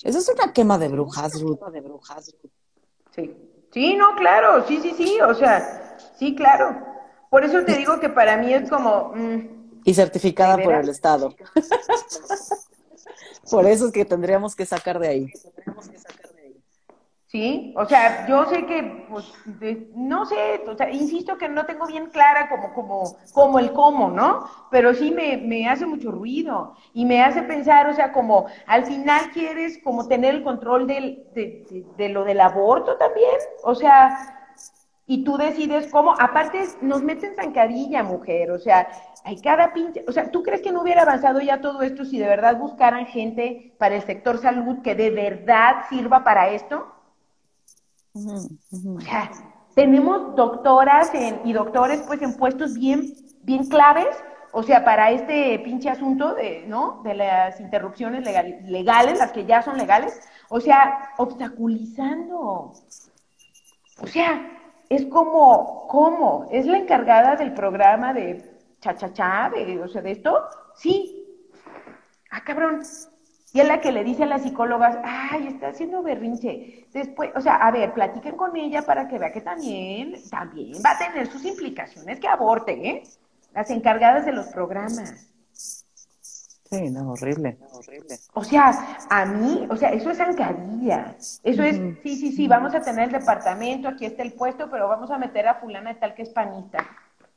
[0.04, 1.60] Eso es una quema de brujas, Ruth.
[3.16, 3.36] Sí.
[3.74, 6.76] Sí, no, claro, sí, sí, sí, o sea, sí, claro.
[7.30, 9.12] Por eso te digo que para mí es como...
[9.14, 11.36] Mm, y certificada por el Estado.
[13.52, 15.34] por eso es que tendríamos que sacar de ahí.
[17.30, 19.34] Sí, o sea, yo sé que, pues,
[19.94, 24.10] no sé, o sea, insisto que no tengo bien clara como, como, como el cómo,
[24.10, 24.46] ¿no?
[24.72, 28.86] Pero sí me, me hace mucho ruido y me hace pensar, o sea, como al
[28.86, 34.34] final quieres como tener el control del, de, de, lo del aborto también, o sea,
[35.06, 38.88] y tú decides cómo, aparte nos meten zancadilla, mujer, o sea,
[39.26, 42.20] hay cada pinche, o sea, ¿tú crees que no hubiera avanzado ya todo esto si
[42.20, 46.94] de verdad buscaran gente para el sector salud que de verdad sirva para esto?
[48.26, 49.32] O sea,
[49.76, 51.12] tenemos doctoras
[51.44, 53.14] y doctores pues en puestos bien,
[53.44, 54.08] bien claves,
[54.52, 57.02] o sea, para este pinche asunto de, ¿no?
[57.04, 62.74] De las interrupciones legales, las que ya son legales, o sea, obstaculizando.
[64.00, 64.52] O sea,
[64.90, 66.48] es como, ¿cómo?
[66.52, 70.44] ¿Es la encargada del programa de cha-cha-cha, de, o sea, de esto?
[70.76, 71.26] Sí.
[72.32, 72.82] Ah, cabrón.
[73.54, 76.86] Y es la que le dice a las psicólogas, ay, está haciendo berrinche.
[76.94, 80.92] Después, o sea, a ver, platiquen con ella para que vea que también, también va
[80.92, 83.04] a tener sus implicaciones que aborte, ¿eh?
[83.54, 85.32] las encargadas de los programas.
[86.70, 87.58] Sí, no, horrible.
[88.34, 91.16] O sea, a mí, o sea, eso es zancadilla.
[91.44, 94.90] Eso es, sí, sí, sí, vamos a tener el departamento, aquí está el puesto, pero
[94.90, 96.86] vamos a meter a fulana de tal que es panista.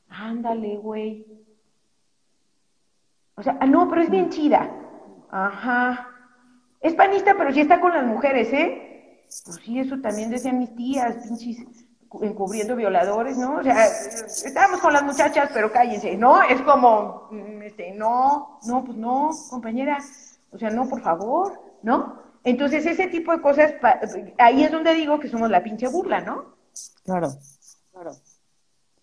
[0.09, 1.25] Ándale, güey.
[3.37, 4.69] O sea, ah, no, pero es bien chida.
[5.31, 6.09] Ajá.
[6.81, 9.27] Es panista, pero sí está con las mujeres, ¿eh?
[9.45, 11.67] Pues sí, eso también decían mis tías, pinches
[12.23, 13.59] encubriendo violadores, ¿no?
[13.59, 16.43] O sea, estábamos con las muchachas, pero cállense, ¿no?
[16.43, 19.99] Es como, mm, este, no, no, pues no, compañera,
[20.51, 22.21] o sea, no, por favor, ¿no?
[22.43, 23.75] Entonces, ese tipo de cosas,
[24.39, 26.57] ahí es donde digo que somos la pinche burla, ¿no?
[27.05, 27.29] Claro,
[27.93, 28.13] claro.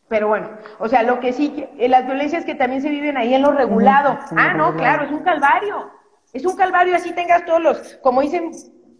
[0.09, 0.49] Pero bueno,
[0.79, 4.17] o sea, lo que sí, las violencias que también se viven ahí en lo regulado.
[4.35, 5.96] ah, no, claro, es un calvario.
[6.33, 8.51] Es un calvario, así tengas todos los, como dicen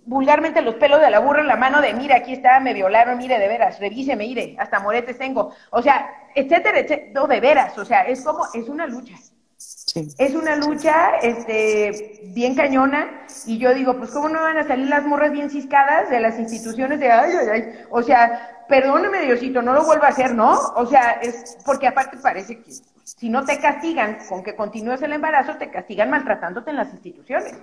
[0.05, 3.17] vulgarmente los pelos de la burra en la mano de, mira, aquí está, me violaron,
[3.17, 5.51] mire, de veras, revíseme, mire, hasta moretes tengo.
[5.71, 9.15] O sea, etcétera, etcétera, no, de veras, o sea, es como, es una lucha.
[10.17, 14.87] Es una lucha, este, bien cañona, y yo digo, pues, ¿cómo no van a salir
[14.87, 19.61] las morras bien ciscadas de las instituciones de, ay, ay, ay, o sea, perdóneme, Diosito,
[19.61, 20.53] no lo vuelva a hacer, ¿no?
[20.75, 22.71] O sea, es, porque aparte parece que
[23.15, 27.57] si no te castigan con que continúes el embarazo, te castigan maltratándote en las instituciones.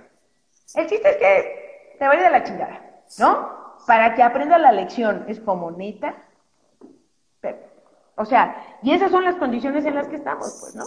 [0.73, 2.81] El chiste es que te vaya de la chingada,
[3.19, 3.75] ¿no?
[3.85, 5.23] Para que aprenda la lección.
[5.27, 6.15] Es como neta.
[8.15, 10.85] o sea, y esas son las condiciones en las que estamos, pues, ¿no?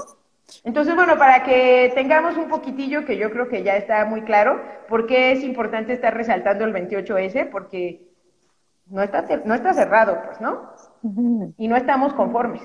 [0.64, 4.60] Entonces, bueno, para que tengamos un poquitillo, que yo creo que ya está muy claro,
[4.88, 8.08] por qué es importante estar resaltando el 28S, porque
[8.86, 10.72] no está, no está cerrado, pues, ¿no?
[11.58, 12.62] Y no estamos conformes.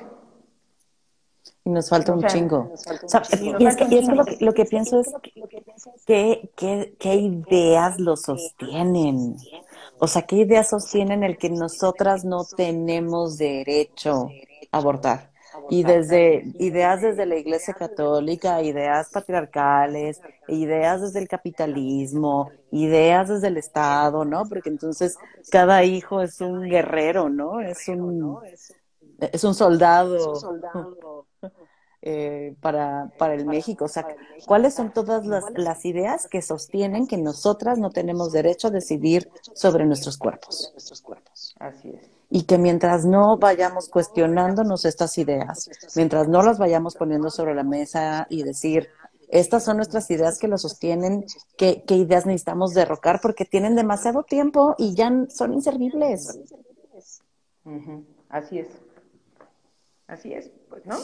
[1.66, 2.74] Y nos falta un chingo.
[3.60, 3.86] y es que,
[4.42, 5.14] lo, que, pienso es
[6.06, 6.52] ¿qué,
[7.00, 9.38] qué, ideas lo sostienen.
[9.98, 14.28] O sea, ¿qué ideas sostienen el que nosotras no tenemos derecho
[14.72, 15.32] a abortar?
[15.70, 20.20] Y desde ideas desde la Iglesia Católica, ideas patriarcales,
[20.50, 24.44] ideas desde el capitalismo, ideas desde el Estado, ¿no?
[24.50, 25.16] Porque entonces
[25.50, 27.62] cada hijo es un guerrero, ¿no?
[27.62, 28.40] Es un,
[29.20, 30.34] es un soldado
[32.06, 33.86] eh, para, para el México.
[33.86, 34.06] O sea,
[34.46, 39.32] ¿cuáles son todas las, las ideas que sostienen que nosotras no tenemos derecho a decidir
[39.54, 40.74] sobre nuestros cuerpos?
[41.60, 42.12] Así es.
[42.30, 47.64] Y que mientras no vayamos cuestionándonos estas ideas, mientras no las vayamos poniendo sobre la
[47.64, 48.90] mesa y decir,
[49.30, 51.26] estas son nuestras ideas que lo sostienen,
[51.58, 56.38] qué, qué ideas necesitamos derrocar porque tienen demasiado tiempo y ya son inservibles.
[58.28, 58.68] Así es.
[60.08, 60.98] Así es, pues, ¿no?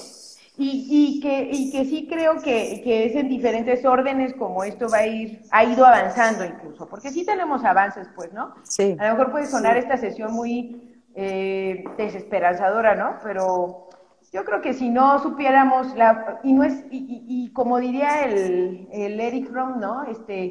[0.62, 4.90] Y, y, que, y que sí creo que, que, es en diferentes órdenes como esto
[4.90, 8.56] va a ir, ha ido avanzando incluso, porque sí tenemos avances, pues, ¿no?
[8.64, 8.98] Sí.
[9.00, 13.20] A lo mejor puede sonar esta sesión muy eh, desesperanzadora, ¿no?
[13.24, 13.88] Pero
[14.34, 18.90] yo creo que si no supiéramos la, y no es, y, y, como diría el,
[18.92, 20.04] el, Eric Fromm, ¿no?
[20.04, 20.44] Este,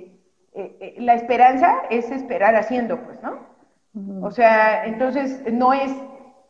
[0.55, 3.47] eh, eh, la esperanza es esperar haciendo, pues, ¿no?
[4.23, 5.93] O sea, entonces no es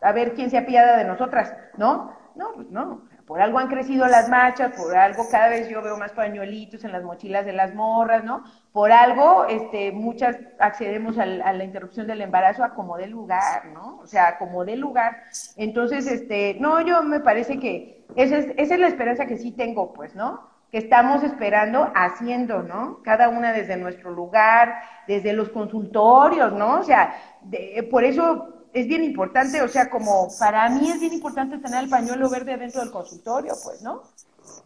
[0.00, 2.12] a ver quién se apiada de nosotras, ¿no?
[2.34, 5.98] No, pues no, por algo han crecido las marchas, por algo cada vez yo veo
[5.98, 8.42] más pañuelitos en las mochilas de las morras, ¿no?
[8.72, 13.98] Por algo, este, muchas accedemos a la interrupción del embarazo a como de lugar, ¿no?
[13.98, 15.24] O sea, a como de lugar.
[15.58, 19.52] Entonces, este, no, yo me parece que esa es, esa es la esperanza que sí
[19.52, 20.48] tengo, pues, ¿no?
[20.72, 23.02] Que estamos esperando haciendo, ¿no?
[23.02, 26.80] Cada una desde nuestro lugar, desde los consultorios, ¿no?
[26.80, 31.12] O sea, de, por eso es bien importante, o sea, como para mí es bien
[31.12, 34.02] importante tener el pañuelo verde dentro del consultorio, pues, ¿no?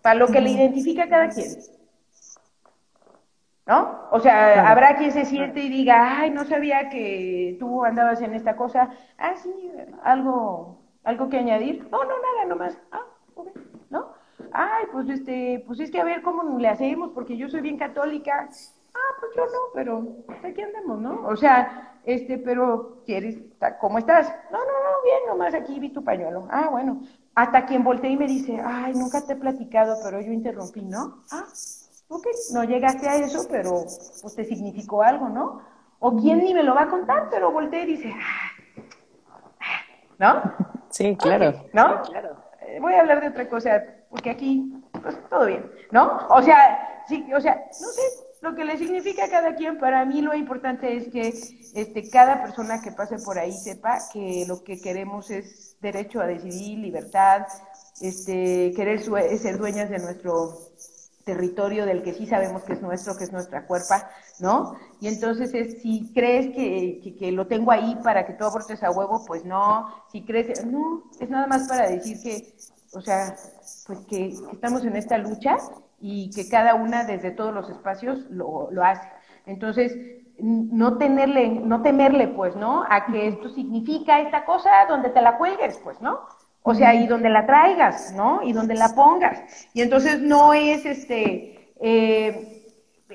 [0.01, 1.49] Para lo que le identifica a cada quien.
[3.65, 4.09] ¿No?
[4.11, 8.35] O sea, habrá quien se siente y diga, ay, no sabía que tú andabas en
[8.35, 8.91] esta cosa.
[9.19, 9.71] Ah, sí,
[10.03, 11.89] algo, algo que añadir.
[11.91, 12.77] No, no, nada, nomás.
[12.91, 13.07] Ah,
[13.91, 14.09] ¿no?
[14.53, 17.79] Ay, pues este, pues es que a ver cómo le hacemos, porque yo soy bien
[17.79, 18.49] católica.
[18.95, 20.07] Ah, pues yo no, pero
[20.43, 21.29] aquí andamos, ¿no?
[21.29, 23.39] O sea, este, pero ¿quieres,
[23.81, 24.29] cómo estás?
[24.51, 26.49] No, no, no, bien, nomás aquí vi tu pañuelo.
[26.51, 27.03] Ah, bueno.
[27.35, 31.23] Hasta quien volteé y me dice, ay, nunca te he platicado, pero yo interrumpí, ¿no?
[31.31, 31.47] Ah,
[32.09, 33.85] ok, no llegaste a eso, pero
[34.21, 35.63] pues te significó algo, ¿no?
[35.99, 38.51] O quién ni me lo va a contar, pero volteé y dice, ah,
[40.19, 40.43] ¿no?
[40.91, 41.53] Sí, claro.
[41.73, 42.03] ¿No?
[42.03, 42.37] Claro.
[42.67, 46.27] Eh, voy a hablar de otra cosa, porque aquí, pues todo bien, ¿no?
[46.29, 48.03] O sea, sí, o sea, no sé,
[48.43, 52.43] lo que le significa a cada quien, para mí lo importante es que este, cada
[52.43, 57.47] persona que pase por ahí sepa que lo que queremos es derecho a decidir, libertad,
[58.01, 60.59] este, querer ser dueñas de nuestro
[61.25, 64.77] territorio del que sí sabemos que es nuestro, que es nuestra cuerpa, ¿no?
[65.01, 68.91] Y entonces es, si crees que, que, lo tengo ahí para que tú abortes a
[68.91, 72.55] huevo, pues no, si crees, no, es nada más para decir que
[72.95, 73.35] o sea,
[73.87, 75.57] pues que, estamos en esta lucha
[76.03, 79.09] y que cada una desde todos los espacios lo, lo hace.
[79.47, 79.97] Entonces,
[80.39, 82.85] no tenerle, no temerle, pues, ¿no?
[82.89, 86.21] A que esto significa esta cosa donde te la cuelgues, pues, ¿no?
[86.63, 88.43] O sea, y donde la traigas, ¿no?
[88.43, 89.41] Y donde la pongas.
[89.73, 92.63] Y entonces no es este, eh,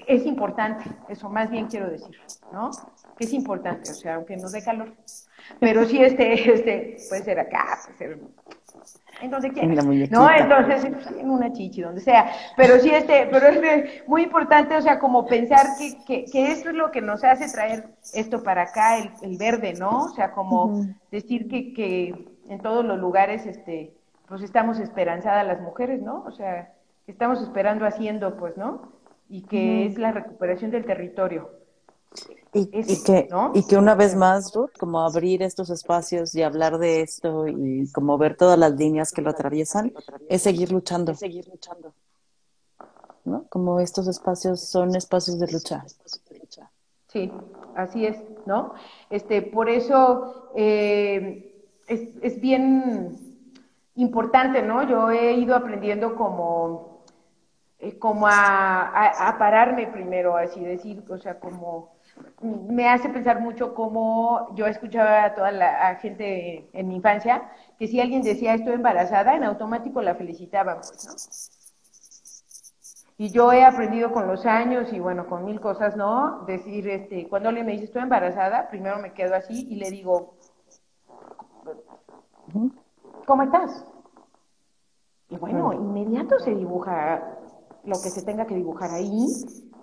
[0.08, 2.18] es importante, eso más bien quiero decir,
[2.52, 2.72] ¿no?
[3.18, 4.94] Que es importante, o sea, aunque nos dé calor.
[5.60, 8.20] Pero sí, este, este, puede ser acá, puede ser
[9.22, 10.30] en donde quieras, ¿no?
[10.30, 10.86] Entonces,
[11.18, 12.32] en una chichi, donde sea.
[12.56, 16.70] Pero sí, este, pero es muy importante, o sea, como pensar que, que, que esto
[16.70, 20.06] es lo que nos hace traer esto para acá, el, el verde, ¿no?
[20.06, 23.94] O sea, como decir que, que en todos los lugares, este,
[24.28, 26.24] pues estamos esperanzadas las mujeres, ¿no?
[26.26, 26.74] O sea,
[27.08, 28.92] estamos esperando haciendo, pues, ¿no?
[29.30, 31.50] Y que es la recuperación del territorio.
[32.54, 37.02] Y, que, y que una vez más, Ruth, como abrir estos espacios y hablar de
[37.02, 39.94] esto y como ver todas las líneas que lo atraviesan,
[40.30, 41.12] es seguir luchando.
[41.12, 41.94] Es seguir luchando.
[43.26, 43.46] ¿No?
[43.50, 45.86] Como estos espacios son espacios de lucha.
[47.08, 47.32] Sí,
[47.76, 48.74] así es, ¿no?
[49.10, 53.18] Este, por eso eh, es, es bien
[53.96, 54.88] importante, ¿no?
[54.88, 57.04] Yo he ido aprendiendo como,
[57.80, 61.97] eh, como a, a, pararme primero, así decir, o sea, como
[62.42, 67.50] me hace pensar mucho cómo yo escuchaba a toda la gente en mi infancia
[67.80, 71.14] que si alguien decía estoy embarazada, en automático la felicitaban, pues, ¿no?
[73.20, 76.44] Y yo he aprendido con los años y bueno, con mil cosas, ¿no?
[76.46, 80.36] Decir, este, cuando alguien me dice estoy embarazada, primero me quedo así y le digo,
[83.26, 83.86] ¿cómo estás?
[85.30, 87.40] Y bueno, inmediato se dibuja
[87.84, 89.26] lo que se tenga que dibujar ahí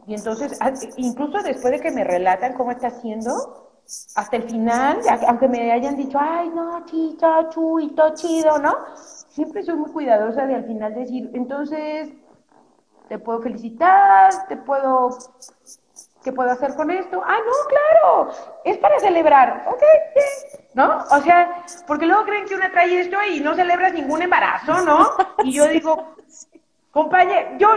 [0.07, 0.59] y entonces,
[0.97, 3.65] incluso después de que me relatan cómo está haciendo,
[4.15, 8.75] hasta el final, aunque me hayan dicho, ay, no, chicha, chuy, todo chido, ¿no?
[9.29, 12.11] Siempre soy muy cuidadosa de al final decir, entonces,
[13.09, 15.11] te puedo felicitar, te puedo,
[16.23, 17.23] ¿qué puedo hacer con esto?
[17.25, 18.31] Ah, no, claro,
[18.65, 19.83] es para celebrar, ok,
[20.75, 20.99] ¿no?
[21.11, 25.11] O sea, porque luego creen que una trae esto y no celebras ningún embarazo, ¿no?
[25.45, 26.15] Y yo digo,
[26.91, 27.69] compañero, yo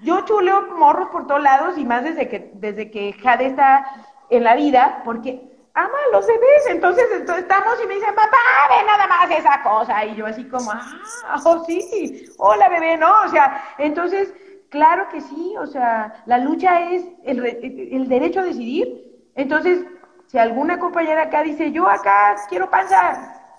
[0.00, 3.86] yo chuleo morros por todos lados y más desde que, desde que Jade está
[4.30, 6.66] en la vida, porque ama a los bebés.
[6.68, 8.36] Entonces, entonces estamos y me dicen, papá,
[8.70, 10.04] ve nada más esa cosa.
[10.04, 13.12] Y yo así como, ah, oh sí, hola bebé, ¿no?
[13.24, 14.32] O sea, entonces,
[14.70, 19.30] claro que sí, o sea, la lucha es el, el derecho a decidir.
[19.34, 19.84] Entonces,
[20.26, 23.56] si alguna compañera acá dice, yo acá quiero panza,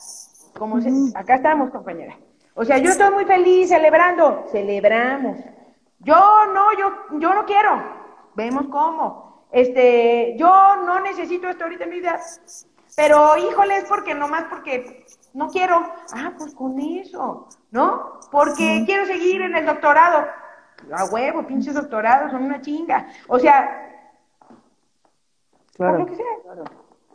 [0.57, 2.17] como se, acá estamos, compañera.
[2.53, 5.37] O sea, yo estoy muy feliz celebrando, celebramos.
[6.05, 7.83] Yo no, yo, yo no quiero.
[8.35, 9.47] Vemos cómo.
[9.51, 12.19] Este, yo no necesito esto ahorita en mi vida.
[12.95, 15.77] Pero híjole, es porque nomás porque no quiero.
[16.13, 18.19] Ah, pues con eso, ¿no?
[18.31, 20.27] Porque quiero seguir en el doctorado.
[20.93, 23.07] A huevo, pinches doctorados son una chinga.
[23.27, 24.11] O sea,
[25.75, 25.99] claro.
[25.99, 26.15] lo que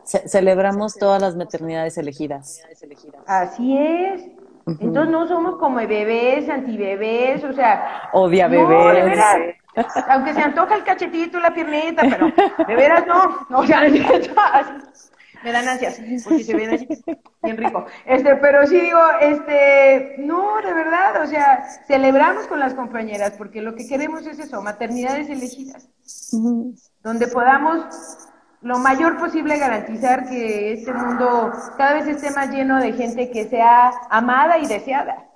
[0.03, 0.27] sea.
[0.27, 2.61] celebramos todas las maternidades elegidas.
[3.25, 4.40] Así es.
[4.79, 8.09] Entonces no somos como bebés, antibebés, o sea.
[8.13, 9.55] Odia bebés.
[10.07, 12.31] aunque se antoja el cachetito, la piernita, pero
[12.67, 13.47] de veras no.
[13.57, 13.81] O sea,
[15.43, 16.87] me dan ansias, porque se ven así,
[17.41, 17.85] bien rico.
[18.05, 23.61] Este, pero sí digo, este, no, de verdad, o sea, celebramos con las compañeras, porque
[23.61, 25.89] lo que queremos es eso, maternidades elegidas,
[27.03, 28.29] donde podamos
[28.61, 33.45] lo mayor posible garantizar que este mundo cada vez esté más lleno de gente que
[33.45, 35.27] sea amada y deseada.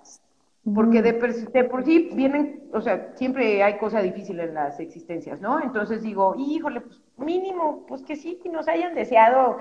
[0.74, 5.62] Porque de, por sí vienen, o sea, siempre hay cosas difíciles en las existencias, ¿no?
[5.62, 9.58] Entonces digo, híjole, pues mínimo, pues que sí, que nos hayan deseado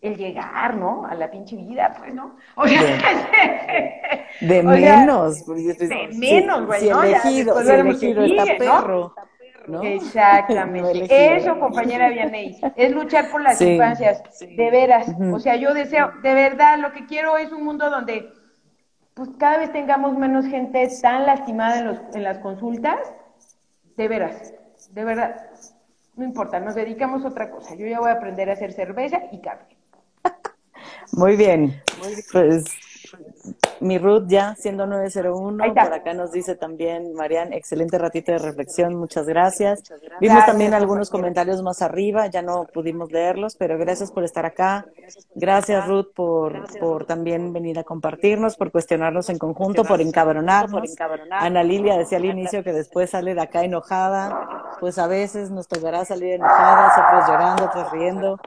[0.00, 1.04] el llegar, ¿no?
[1.04, 2.36] A la pinche vida, pues, ¿no?
[2.56, 2.80] O sea,
[4.40, 5.44] de, menos.
[5.44, 7.02] de menos, güey, ¿no?
[7.02, 9.14] elegido, si elegido está perro.
[9.82, 11.06] Exactamente.
[11.36, 15.06] Eso, compañera Vianey, es luchar por las infancias, de veras.
[15.32, 18.32] O sea, yo deseo, de verdad, lo que quiero es un mundo donde
[19.14, 22.98] pues cada vez tengamos menos gente tan lastimada en, los, en las consultas,
[23.96, 24.54] de veras,
[24.90, 25.50] de verdad.
[26.16, 27.74] No importa, nos dedicamos a otra cosa.
[27.74, 29.76] Yo ya voy a aprender a hacer cerveza y carne.
[31.12, 31.82] Muy bien.
[32.32, 32.64] Pues
[33.80, 38.94] mi Ruth ya siendo 901, por acá nos dice también Marian, excelente ratito de reflexión,
[38.94, 39.82] muchas gracias.
[40.20, 44.86] Vimos también algunos comentarios más arriba, ya no pudimos leerlos, pero gracias por estar acá.
[45.34, 50.94] Gracias Ruth por, por también venir a compartirnos, por cuestionarnos en conjunto, por encabronarnos.
[51.30, 55.68] Ana Lilia decía al inicio que después sale de acá enojada, pues a veces nos
[55.68, 58.38] tocará salir enojada, otros llorando, otros riendo.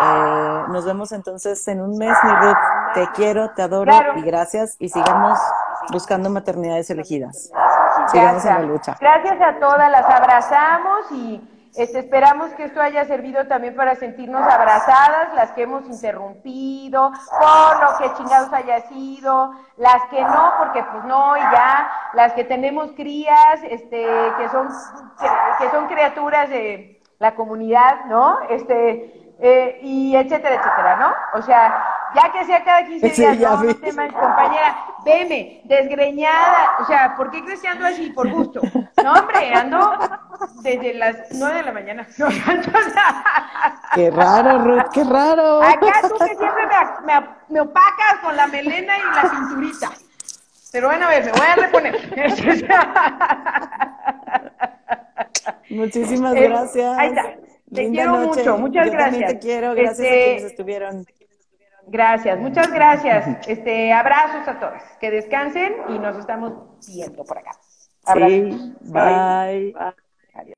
[0.00, 2.56] Eh, nos vemos entonces en un mes, mi Ruth.
[2.96, 4.74] Te quiero, te adoro y gracias.
[4.78, 5.38] Y sigamos
[5.92, 7.52] buscando maternidades elegidas.
[8.08, 8.96] Sigamos en la lucha.
[8.98, 14.40] Gracias a todas, las abrazamos y este, esperamos que esto haya servido también para sentirnos
[14.40, 20.82] abrazadas, las que hemos interrumpido, por lo que chingados haya sido, las que no, porque
[20.84, 24.06] pues no, y ya, las que tenemos crías, este,
[24.38, 24.68] que son,
[25.58, 28.40] que, son criaturas de la comunidad, ¿no?
[28.48, 31.38] Este, eh, y etcétera, etcétera, ¿no?
[31.38, 36.86] O sea, ya que sea cada 15 días, no, no temas, compañera, veme, desgreñada, o
[36.86, 38.10] sea, ¿por qué crees que ando así?
[38.10, 38.60] Por gusto.
[39.04, 39.98] No, hombre, ando
[40.62, 42.06] desde las 9 de la mañana.
[43.94, 45.62] qué raro, Ruth, qué raro.
[45.62, 49.90] Acá tú que siempre me, me, me opacas con la melena y la cinturita.
[50.72, 51.96] Pero bueno, a ver, me voy a reponer.
[55.70, 56.98] Muchísimas gracias.
[56.98, 57.36] Ahí está.
[57.74, 59.32] Te quiero mucho, muchas Yo gracias.
[59.32, 61.06] Te quiero, gracias a Este, quienes estuvieron.
[61.86, 63.26] Gracias, muchas gracias.
[63.48, 64.82] Este, abrazos a todos.
[65.00, 66.52] Que descansen y nos estamos
[66.86, 67.52] viendo por acá.
[68.04, 68.30] Abrazos.
[68.30, 69.74] Sí, bye.